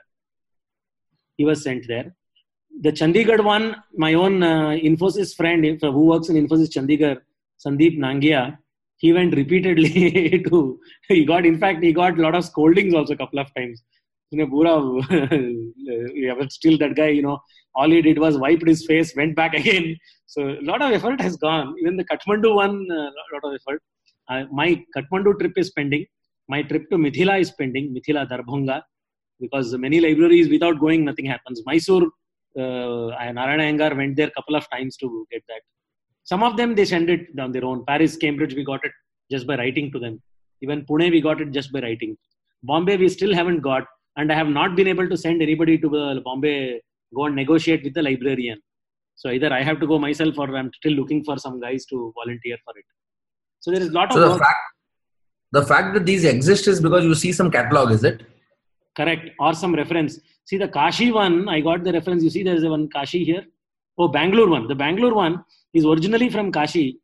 [1.37, 2.13] He was sent there.
[2.81, 7.19] The Chandigarh one, my own uh, Infosys friend who works in Infosys Chandigarh,
[7.65, 8.57] Sandeep Nangia,
[8.97, 10.79] he went repeatedly to.
[11.07, 13.81] He got, in fact, he got a lot of scoldings also a couple of times.
[14.31, 17.39] You know, Bura, but still that guy, you know,
[17.75, 19.95] all he did was wiped his face, went back again.
[20.25, 21.75] So a lot of effort has gone.
[21.79, 23.81] Even the Kathmandu one, a lot of effort.
[24.29, 26.05] Uh, my Kathmandu trip is pending.
[26.49, 27.95] My trip to Mithila is pending.
[27.95, 28.81] Mithila Darbhanga,
[29.39, 31.61] because many libraries without going nothing happens.
[31.65, 32.07] Mysore,
[32.57, 35.61] uh, Narayana Iyengar went there a couple of times to get that.
[36.23, 37.85] Some of them they send it on their own.
[37.85, 38.91] Paris, Cambridge, we got it
[39.31, 40.21] just by writing to them.
[40.61, 42.17] Even Pune, we got it just by writing.
[42.63, 43.85] Bombay, we still haven't got,
[44.17, 46.81] and I have not been able to send anybody to the Bombay
[47.15, 48.59] go and negotiate with the librarian.
[49.15, 52.13] So either I have to go myself, or I'm still looking for some guys to
[52.15, 52.85] volunteer for it.
[53.59, 54.39] So there is a lot So of the work.
[54.39, 54.59] fact,
[55.51, 58.21] the fact that these exist is because you see some catalog, is it?
[58.95, 59.29] correct.
[59.39, 60.19] Or some reference.
[60.45, 62.23] See the kashi one i got the reference.
[62.23, 63.43] You see there's a one kashi here.
[63.97, 64.67] Oh bangalore one.
[64.67, 65.43] The bangalore one
[65.73, 66.99] is originally from kashi.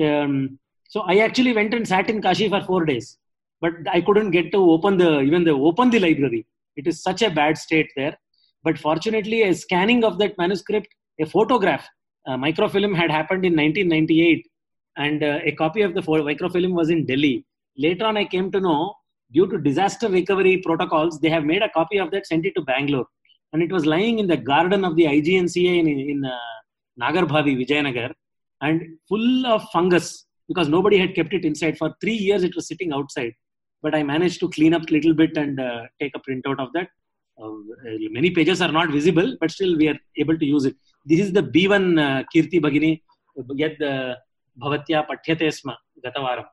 [0.00, 3.18] Um, so i actually went and sat in kashi for four days.
[3.60, 6.46] But i couldn't get to open the even the open the library.
[6.76, 8.16] It is such a bad state there.
[8.62, 10.88] But fortunately a scanning of that manuscript
[11.20, 11.86] a photograph
[12.26, 14.46] a microfilm had happened in 1998
[14.96, 17.44] and uh, a copy of the microfilm was in delhi
[17.76, 18.94] later on i came to know
[19.34, 22.62] due to disaster recovery protocols, they have made a copy of that, sent it to
[22.62, 23.06] Bangalore.
[23.52, 26.38] And it was lying in the garden of the IGNCA in, in uh,
[27.00, 28.12] Nagarbhavi, Vijayanagar,
[28.60, 31.78] and full of fungus because nobody had kept it inside.
[31.78, 33.32] For three years, it was sitting outside.
[33.82, 36.72] But I managed to clean up a little bit and uh, take a printout of
[36.72, 36.88] that.
[37.40, 37.50] Uh,
[38.10, 40.76] many pages are not visible, but still we are able to use it.
[41.04, 43.02] This is the B1 uh, Kirti Bhagini,
[43.36, 44.14] yad uh,
[44.60, 46.46] bhavatya pathyate sma gatavaram.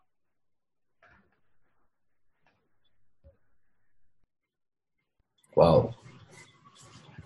[5.55, 5.95] Wow.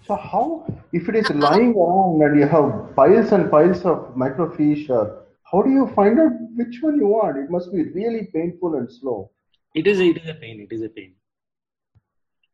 [0.07, 4.89] So how, if it is lying around and you have piles and piles of microfiche,
[4.89, 5.21] uh,
[5.51, 7.38] how do you find out which one you want?
[7.38, 9.32] It must be really painful and slow.
[9.76, 11.13] it is it is a pain it is a pain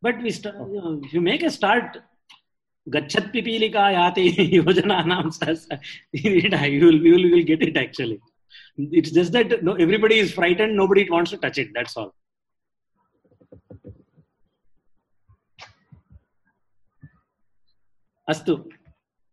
[0.01, 1.97] but we start you know, if you make a start
[2.89, 4.23] gachat pipilika yati
[4.57, 5.31] yojana nam
[6.83, 8.19] will you will, you will get it actually
[8.77, 12.13] it's just that no, everybody is frightened nobody wants to touch it that's all
[18.29, 18.55] astu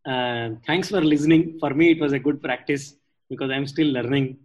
[0.06, 2.96] uh, thanks for listening for me it was a good practice
[3.30, 4.36] because i'm still learning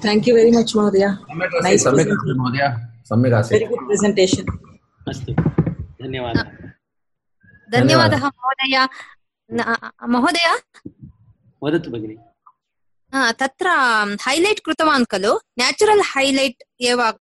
[0.00, 1.18] Thank you very much, Mahodaya.
[1.62, 3.42] Nice सम्यक् presentation.
[3.42, 4.44] अस्ति Very good presentation.
[5.08, 5.65] अस्तु
[6.02, 6.48] धन्यवादः
[7.68, 8.76] धन्यवादः महोदय
[9.50, 10.46] न- महोदय
[11.62, 12.16] वदतु भगिनि
[13.12, 13.68] आ, तत्र
[14.26, 17.00] हैलैट् कृतवान् खलु नेचुरल् हैलैट् एव